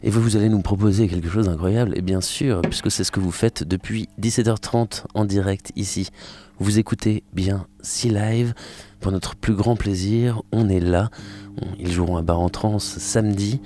Et 0.03 0.11
vous, 0.11 0.21
vous 0.21 0.35
allez 0.35 0.49
nous 0.49 0.61
proposer 0.61 1.07
quelque 1.07 1.29
chose 1.29 1.45
d'incroyable, 1.45 1.95
et 1.95 2.01
bien 2.01 2.21
sûr, 2.21 2.61
puisque 2.61 2.89
c'est 2.89 3.03
ce 3.03 3.11
que 3.11 3.19
vous 3.19 3.31
faites 3.31 3.63
depuis 3.63 4.09
17h30 4.19 5.05
en 5.13 5.25
direct 5.25 5.71
ici. 5.75 6.09
Vous 6.61 6.77
écoutez 6.77 7.23
bien 7.33 7.65
si 7.81 8.09
live 8.09 8.53
pour 8.99 9.11
notre 9.11 9.35
plus 9.35 9.55
grand 9.55 9.75
plaisir. 9.75 10.43
On 10.51 10.69
est 10.69 10.79
là. 10.79 11.09
Ils 11.79 11.91
joueront 11.91 12.17
à 12.17 12.21
Bar 12.21 12.39
en 12.39 12.49
Trans 12.49 12.77
samedi. 12.77 13.59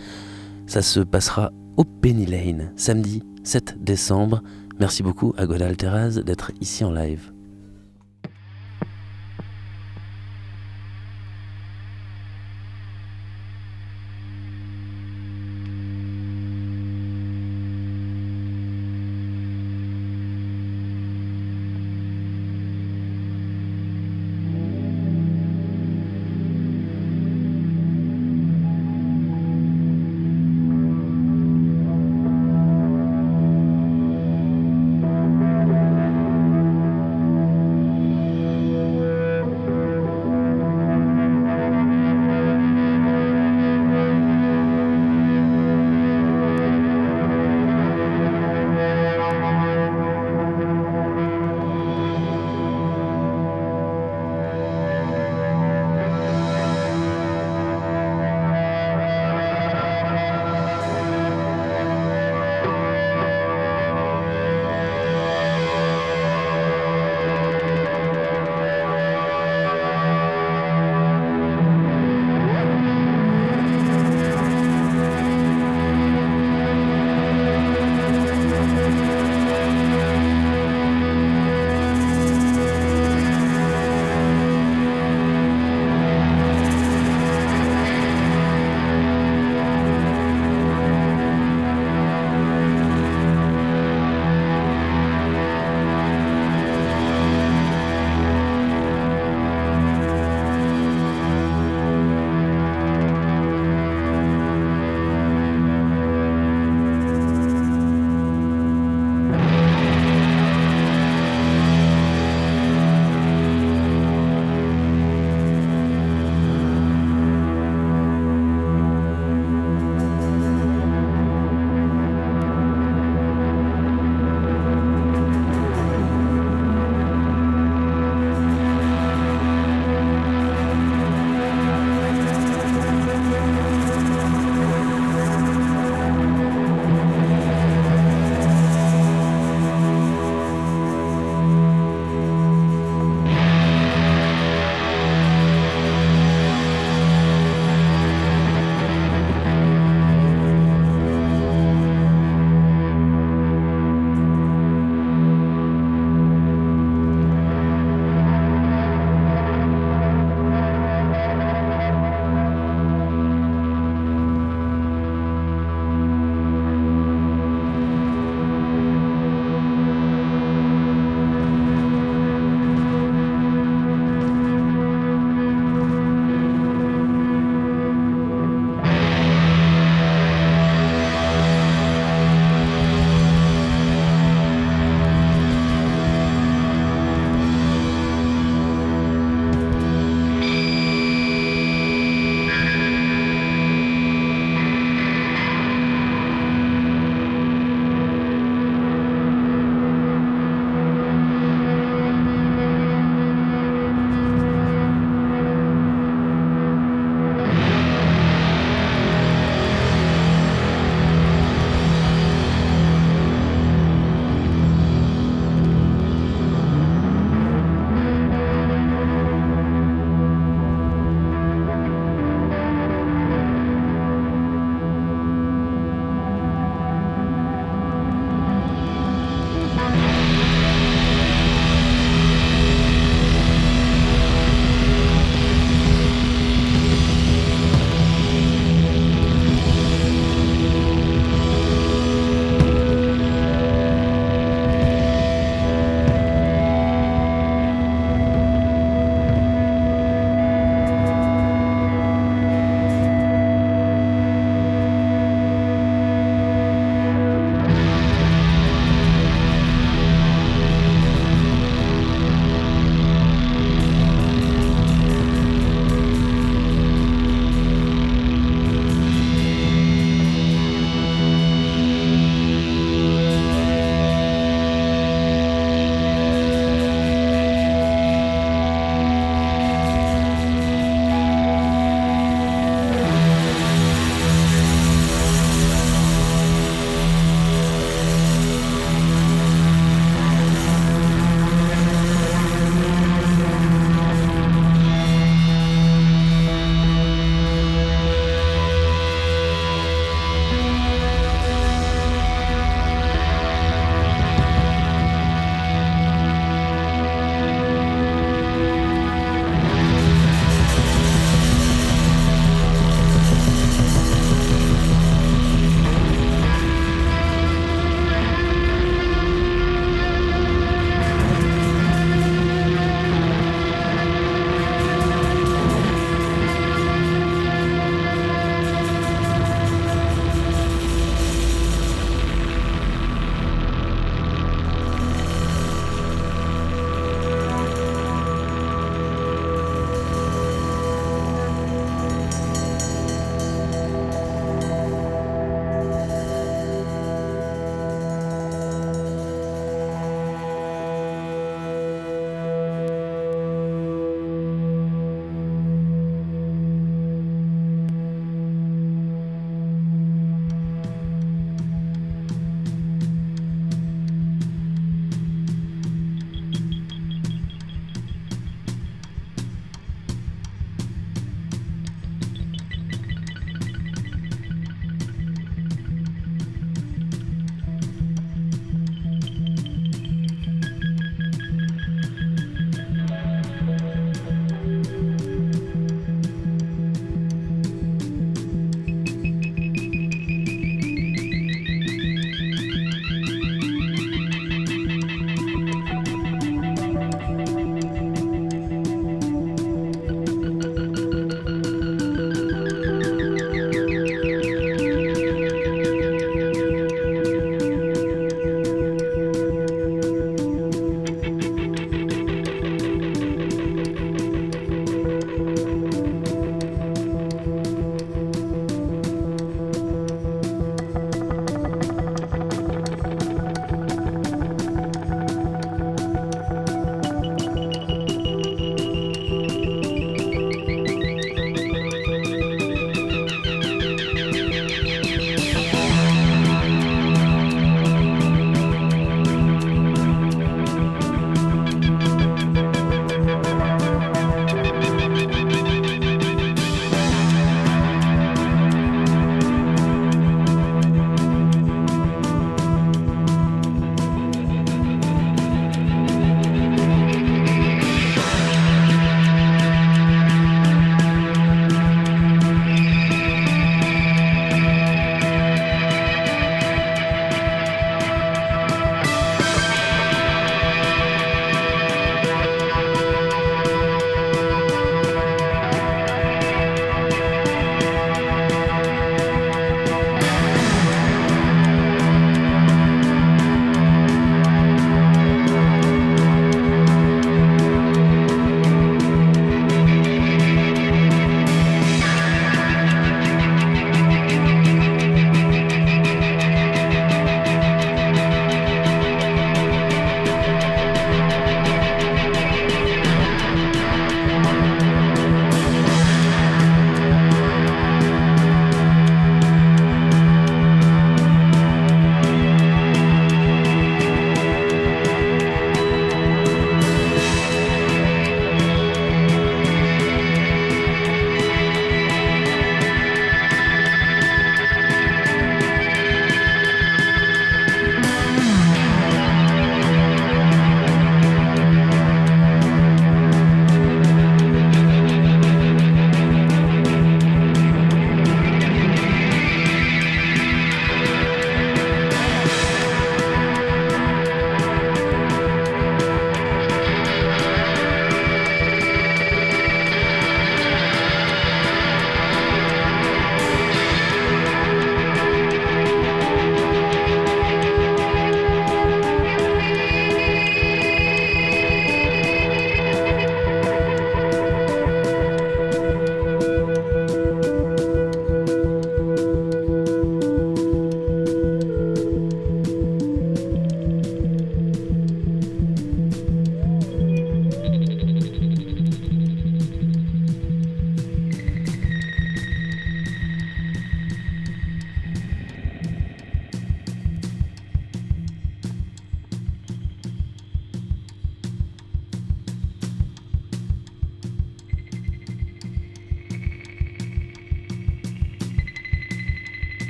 Ça 0.66 0.82
se 0.82 1.02
passera 1.02 1.52
au 1.76 1.84
Penny 1.84 2.26
Lane, 2.26 2.72
samedi 2.78 3.22
7 3.44 3.84
décembre. 3.84 4.42
Merci 4.80 5.04
beaucoup 5.04 5.34
à 5.38 5.46
Godal 5.46 5.76
Terraz 5.76 6.22
d'être 6.22 6.54
ici 6.62 6.86
en 6.86 6.92
live. 6.94 7.35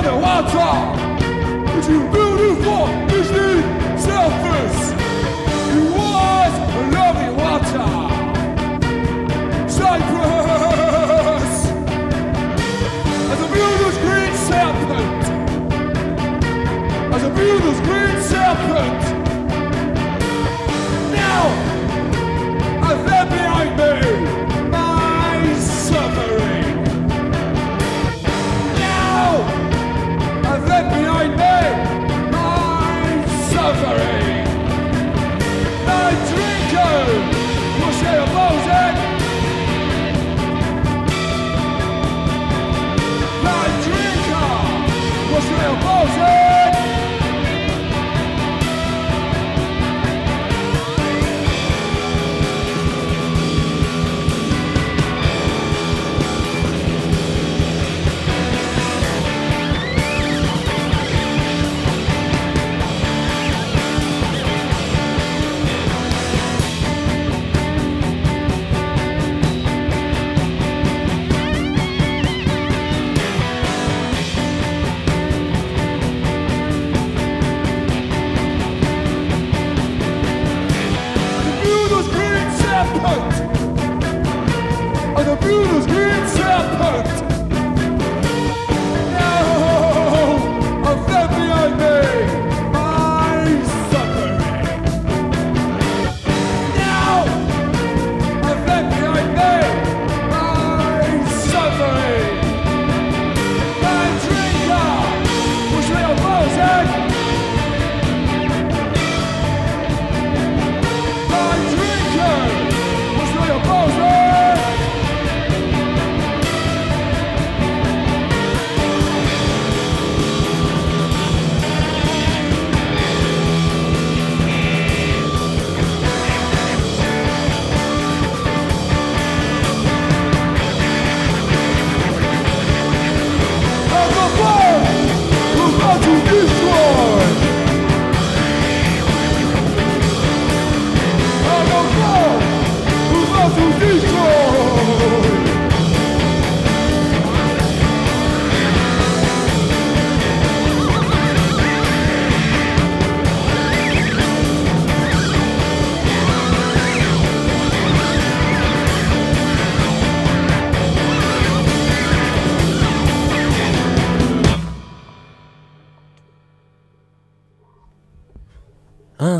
on 0.00 0.06
the 0.06 0.16
wild 0.16 0.46
you 1.88 2.00
will 2.06 2.36
do 2.38 2.54
for 2.62 3.09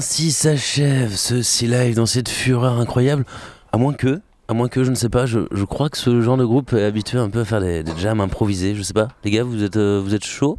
Ainsi 0.01 0.33
s'achève 0.33 1.15
ce 1.15 1.43
Sea 1.43 1.67
Live 1.67 1.95
dans 1.95 2.07
cette 2.07 2.31
fureur 2.31 2.79
incroyable. 2.79 3.27
À 3.71 3.77
moins 3.77 3.93
que, 3.93 4.23
à 4.49 4.55
moins 4.55 4.69
que, 4.69 4.83
je 4.83 4.89
ne 4.89 4.95
sais 4.95 5.11
pas, 5.11 5.27
je, 5.27 5.41
je 5.53 5.65
crois 5.67 5.91
que 5.91 5.99
ce 5.99 6.23
genre 6.23 6.39
de 6.39 6.45
groupe 6.47 6.73
est 6.73 6.85
habitué 6.85 7.19
un 7.19 7.29
peu 7.29 7.41
à 7.41 7.45
faire 7.45 7.61
des, 7.61 7.83
des 7.83 7.93
jams 7.99 8.23
improvisés. 8.23 8.75
Je 8.75 8.81
sais 8.81 8.95
pas, 8.95 9.09
les 9.25 9.31
gars, 9.31 9.45
vous 9.45 9.63
êtes, 9.63 9.77
euh, 9.77 10.01
vous 10.03 10.15
êtes 10.15 10.25
chaud? 10.25 10.59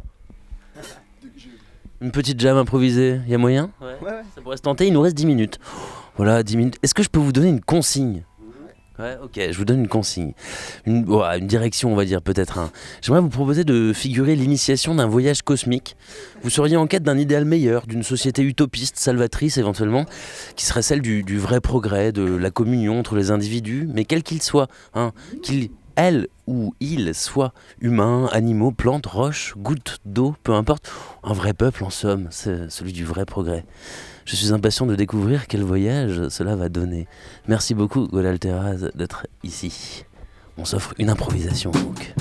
Une 2.00 2.12
petite 2.12 2.38
jam 2.38 2.56
improvisée, 2.56 3.20
y 3.26 3.34
a 3.34 3.38
moyen? 3.38 3.70
Ouais, 3.80 3.96
ouais. 4.00 4.20
Ça 4.32 4.40
pourrait 4.42 4.58
se 4.58 4.62
tenter, 4.62 4.86
il 4.86 4.92
nous 4.92 5.00
reste 5.00 5.16
10 5.16 5.26
minutes. 5.26 5.58
Voilà, 6.16 6.44
10 6.44 6.56
minutes. 6.56 6.76
Est-ce 6.84 6.94
que 6.94 7.02
je 7.02 7.08
peux 7.08 7.18
vous 7.18 7.32
donner 7.32 7.48
une 7.48 7.62
consigne? 7.62 8.22
Ouais, 8.98 9.16
ok, 9.22 9.40
je 9.50 9.56
vous 9.56 9.64
donne 9.64 9.80
une 9.80 9.88
consigne. 9.88 10.32
Une, 10.84 11.06
une 11.08 11.46
direction, 11.46 11.92
on 11.92 11.96
va 11.96 12.04
dire, 12.04 12.20
peut-être. 12.20 12.70
J'aimerais 13.00 13.22
vous 13.22 13.30
proposer 13.30 13.64
de 13.64 13.92
figurer 13.92 14.36
l'initiation 14.36 14.94
d'un 14.94 15.06
voyage 15.06 15.42
cosmique. 15.42 15.96
Vous 16.42 16.50
seriez 16.50 16.76
en 16.76 16.86
quête 16.86 17.02
d'un 17.02 17.16
idéal 17.16 17.44
meilleur, 17.44 17.86
d'une 17.86 18.02
société 18.02 18.42
utopiste, 18.42 18.98
salvatrice 18.98 19.56
éventuellement, 19.56 20.04
qui 20.56 20.66
serait 20.66 20.82
celle 20.82 21.00
du, 21.00 21.22
du 21.22 21.38
vrai 21.38 21.60
progrès, 21.60 22.12
de 22.12 22.22
la 22.22 22.50
communion 22.50 22.98
entre 22.98 23.16
les 23.16 23.30
individus, 23.30 23.88
mais 23.92 24.04
quel 24.04 24.22
qu'il 24.22 24.42
soit, 24.42 24.68
hein, 24.94 25.12
qu'il, 25.42 25.70
elle 25.96 26.28
ou 26.46 26.74
il 26.80 27.14
soit 27.14 27.52
humain, 27.80 28.28
animaux, 28.32 28.72
plantes, 28.72 29.06
roches, 29.06 29.54
gouttes 29.56 29.98
d'eau, 30.04 30.34
peu 30.42 30.52
importe. 30.52 30.92
Un 31.22 31.32
vrai 31.32 31.54
peuple, 31.54 31.84
en 31.84 31.90
somme, 31.90 32.28
c'est 32.30 32.70
celui 32.70 32.92
du 32.92 33.04
vrai 33.04 33.24
progrès. 33.24 33.64
Je 34.24 34.36
suis 34.36 34.52
impatient 34.52 34.86
de 34.86 34.94
découvrir 34.94 35.46
quel 35.46 35.62
voyage 35.62 36.28
cela 36.28 36.56
va 36.56 36.68
donner. 36.68 37.06
Merci 37.48 37.74
beaucoup, 37.74 38.06
Godal 38.06 38.38
Terraz, 38.38 38.90
d'être 38.94 39.26
ici. 39.42 40.04
On 40.58 40.64
s'offre 40.64 40.94
une 40.98 41.10
improvisation 41.10 41.70
donc. 41.70 42.14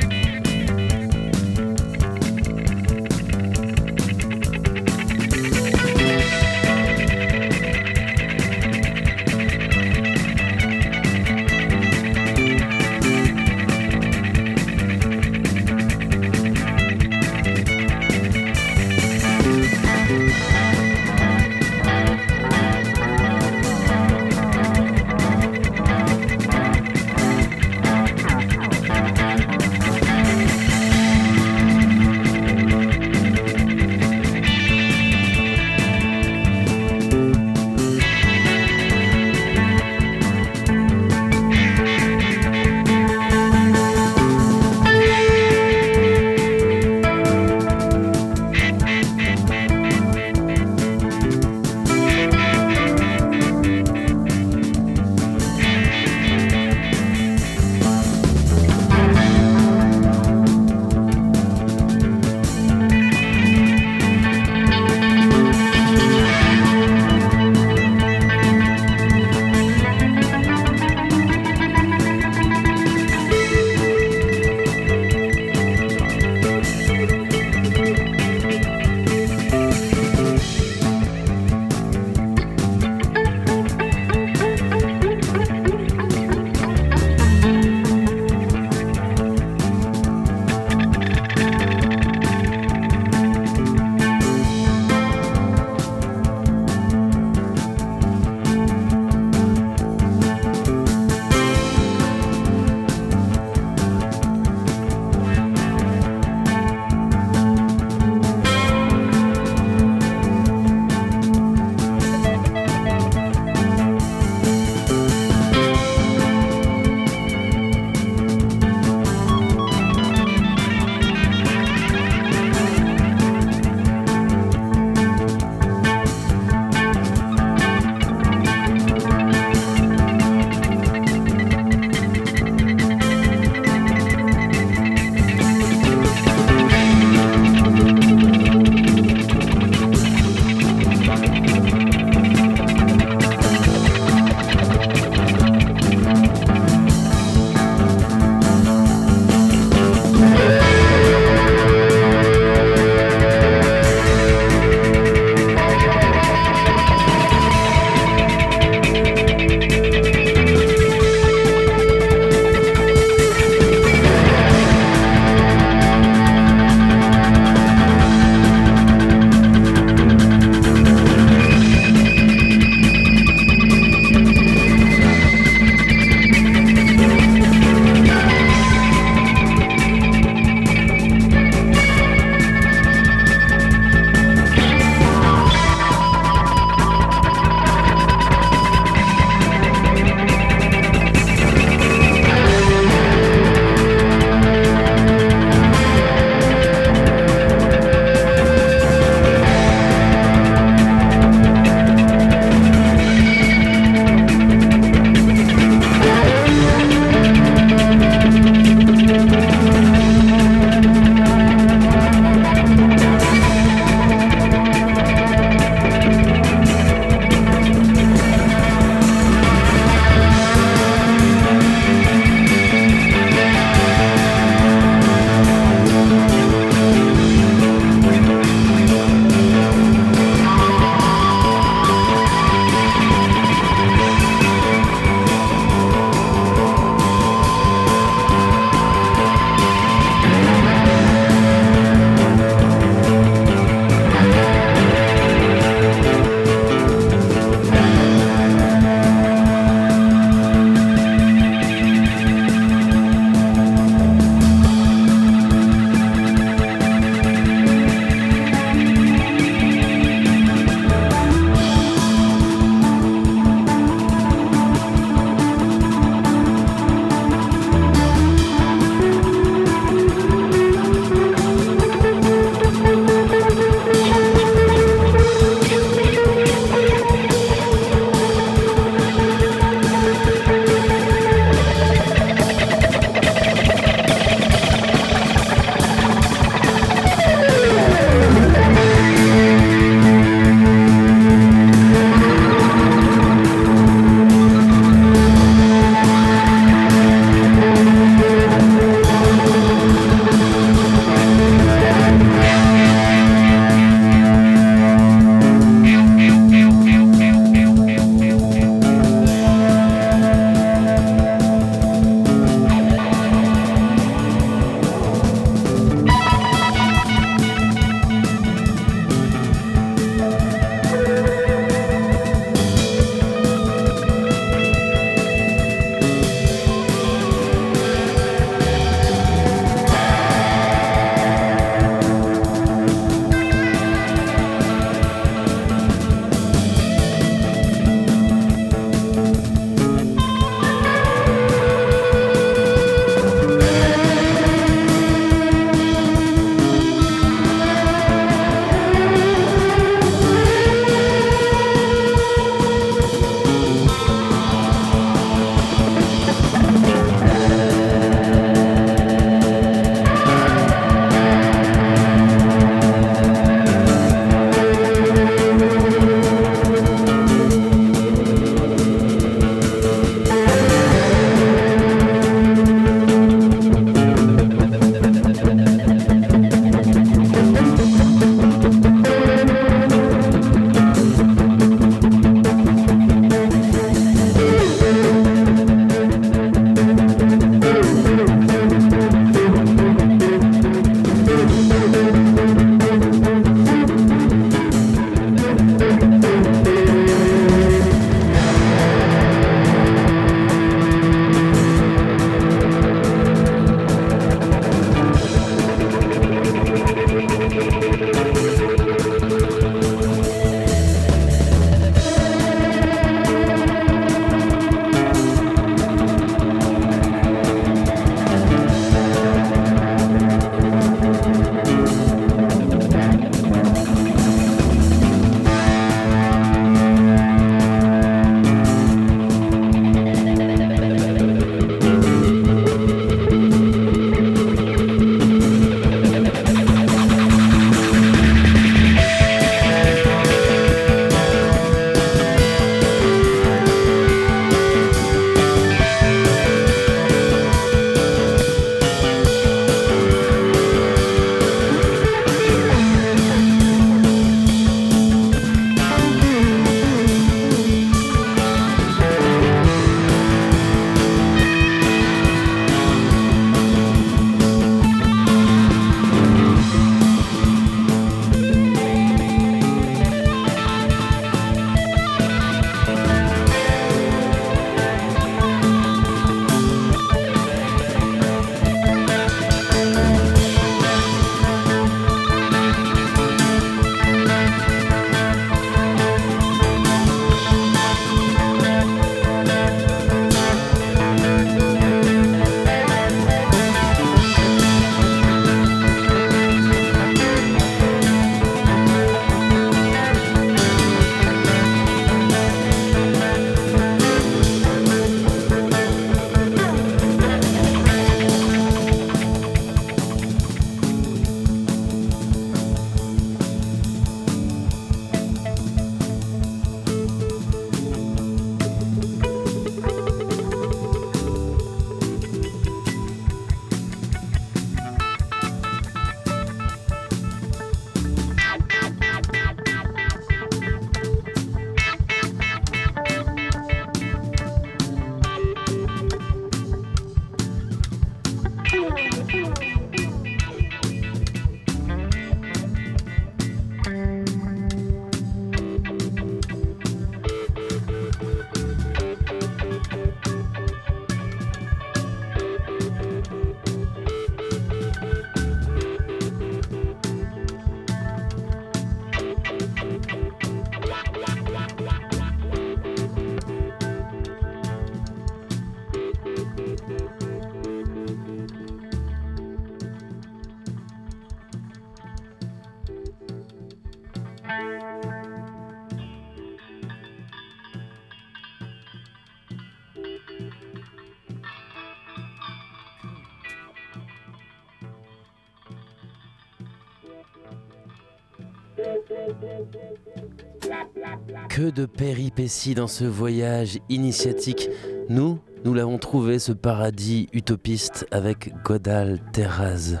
Péripéties 591.98 592.76
dans 592.76 592.86
ce 592.86 593.04
voyage 593.04 593.80
initiatique. 593.88 594.70
Nous, 595.08 595.40
nous 595.64 595.74
l'avons 595.74 595.98
trouvé, 595.98 596.38
ce 596.38 596.52
paradis 596.52 597.28
utopiste 597.32 598.06
avec 598.12 598.52
Godal 598.62 599.18
Terraz. 599.32 600.00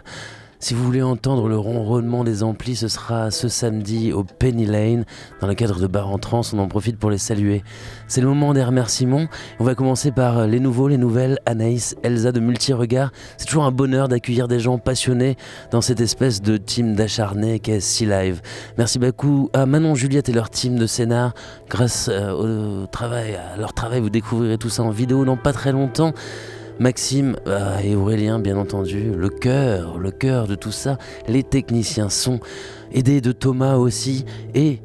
Si 0.60 0.74
vous 0.74 0.82
voulez 0.82 1.02
entendre 1.02 1.48
le 1.48 1.56
ronronnement 1.56 2.24
des 2.24 2.42
amplis, 2.42 2.74
ce 2.74 2.88
sera 2.88 3.30
ce 3.30 3.46
samedi 3.46 4.12
au 4.12 4.24
Penny 4.24 4.66
Lane, 4.66 5.04
dans 5.40 5.46
le 5.46 5.54
cadre 5.54 5.78
de 5.78 5.86
Bar 5.86 6.10
en. 6.10 6.18
On 6.32 6.58
en 6.58 6.66
profite 6.66 6.98
pour 6.98 7.10
les 7.10 7.18
saluer. 7.18 7.62
C'est 8.08 8.20
le 8.20 8.26
moment 8.26 8.52
des 8.54 8.64
remerciements. 8.64 9.26
On 9.60 9.64
va 9.64 9.76
commencer 9.76 10.10
par 10.10 10.48
les 10.48 10.58
nouveaux, 10.58 10.88
les 10.88 10.96
nouvelles. 10.96 11.38
Anaïs, 11.46 11.94
Elsa 12.02 12.32
de 12.32 12.40
Multi-Regard. 12.40 13.12
C'est 13.36 13.46
toujours 13.46 13.64
un 13.64 13.70
bonheur 13.70 14.08
d'accueillir 14.08 14.48
des 14.48 14.58
gens 14.58 14.78
passionnés 14.78 15.36
dans 15.70 15.80
cette 15.80 16.00
espèce 16.00 16.42
de 16.42 16.56
team 16.56 16.96
d'acharnés 16.96 17.60
qu'est 17.60 17.78
Sea 17.78 18.06
Live. 18.06 18.42
Merci 18.78 18.98
beaucoup 18.98 19.50
à 19.52 19.64
Manon, 19.64 19.94
Juliette 19.94 20.28
et 20.28 20.32
leur 20.32 20.50
team 20.50 20.76
de 20.76 20.88
scénar. 20.88 21.34
Grâce 21.70 22.10
euh, 22.12 22.82
au 22.82 22.86
travail, 22.86 23.36
à 23.36 23.56
leur 23.56 23.74
travail, 23.74 24.00
vous 24.00 24.10
découvrirez 24.10 24.58
tout 24.58 24.70
ça 24.70 24.82
en 24.82 24.90
vidéo 24.90 25.24
dans 25.24 25.36
pas 25.36 25.52
très 25.52 25.70
longtemps. 25.70 26.12
Maxime 26.78 27.36
euh, 27.46 27.78
et 27.78 27.96
Aurélien, 27.96 28.38
bien 28.38 28.56
entendu, 28.56 29.12
le 29.16 29.28
cœur, 29.28 29.98
le 29.98 30.10
cœur 30.10 30.46
de 30.46 30.54
tout 30.54 30.70
ça, 30.70 30.98
les 31.26 31.42
techniciens 31.42 32.08
sont 32.08 32.40
aidés 32.92 33.20
de 33.20 33.32
Thomas 33.32 33.76
aussi, 33.76 34.24
et 34.54 34.80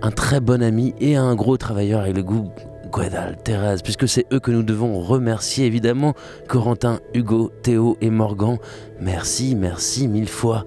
un 0.00 0.10
très 0.10 0.40
bon 0.40 0.62
ami 0.62 0.94
et 1.00 1.16
un 1.16 1.34
gros 1.34 1.56
travailleur 1.56 2.00
avec 2.02 2.14
le 2.16 2.22
goût 2.22 2.50
Guadal, 2.90 3.36
Thérèse, 3.42 3.82
puisque 3.82 4.08
c'est 4.08 4.26
eux 4.32 4.40
que 4.40 4.50
nous 4.50 4.62
devons 4.62 5.00
remercier 5.00 5.66
évidemment, 5.66 6.14
Corentin, 6.48 7.00
Hugo, 7.14 7.52
Théo 7.62 7.96
et 8.00 8.10
Morgan. 8.10 8.58
Merci, 9.00 9.54
merci 9.54 10.08
mille 10.08 10.28
fois. 10.28 10.64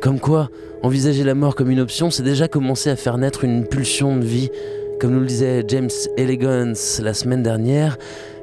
Comme 0.00 0.18
quoi, 0.18 0.48
envisager 0.82 1.24
la 1.24 1.34
mort 1.34 1.54
comme 1.54 1.70
une 1.70 1.80
option, 1.80 2.10
c'est 2.10 2.22
déjà 2.22 2.48
commencer 2.48 2.90
à 2.90 2.96
faire 2.96 3.18
naître 3.18 3.44
une 3.44 3.66
pulsion 3.66 4.16
de 4.16 4.24
vie. 4.24 4.50
Comme 4.98 5.12
nous 5.12 5.20
le 5.20 5.26
disait 5.26 5.64
James 5.68 5.90
Elegance 6.16 7.00
la 7.02 7.14
semaine 7.14 7.42
dernière, 7.42 7.96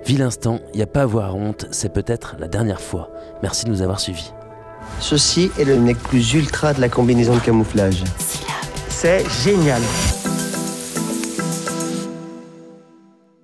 Vis 0.07 0.15
l'instant, 0.15 0.61
il 0.73 0.77
n'y 0.77 0.83
a 0.83 0.87
pas 0.87 1.01
à 1.01 1.03
avoir 1.03 1.35
honte, 1.35 1.65
c'est 1.69 1.91
peut-être 1.91 2.37
la 2.39 2.47
dernière 2.47 2.79
fois. 2.79 3.09
Merci 3.43 3.65
de 3.65 3.71
nous 3.71 3.81
avoir 3.81 3.99
suivis. 3.99 4.31
Ceci 5.01 5.51
est 5.59 5.65
le 5.65 5.75
nec 5.75 5.97
plus 5.97 6.33
ultra 6.33 6.73
de 6.73 6.79
la 6.79 6.87
combinaison 6.87 7.35
de 7.35 7.41
camouflage. 7.41 8.05
C'est 8.87 9.29
génial. 9.43 9.81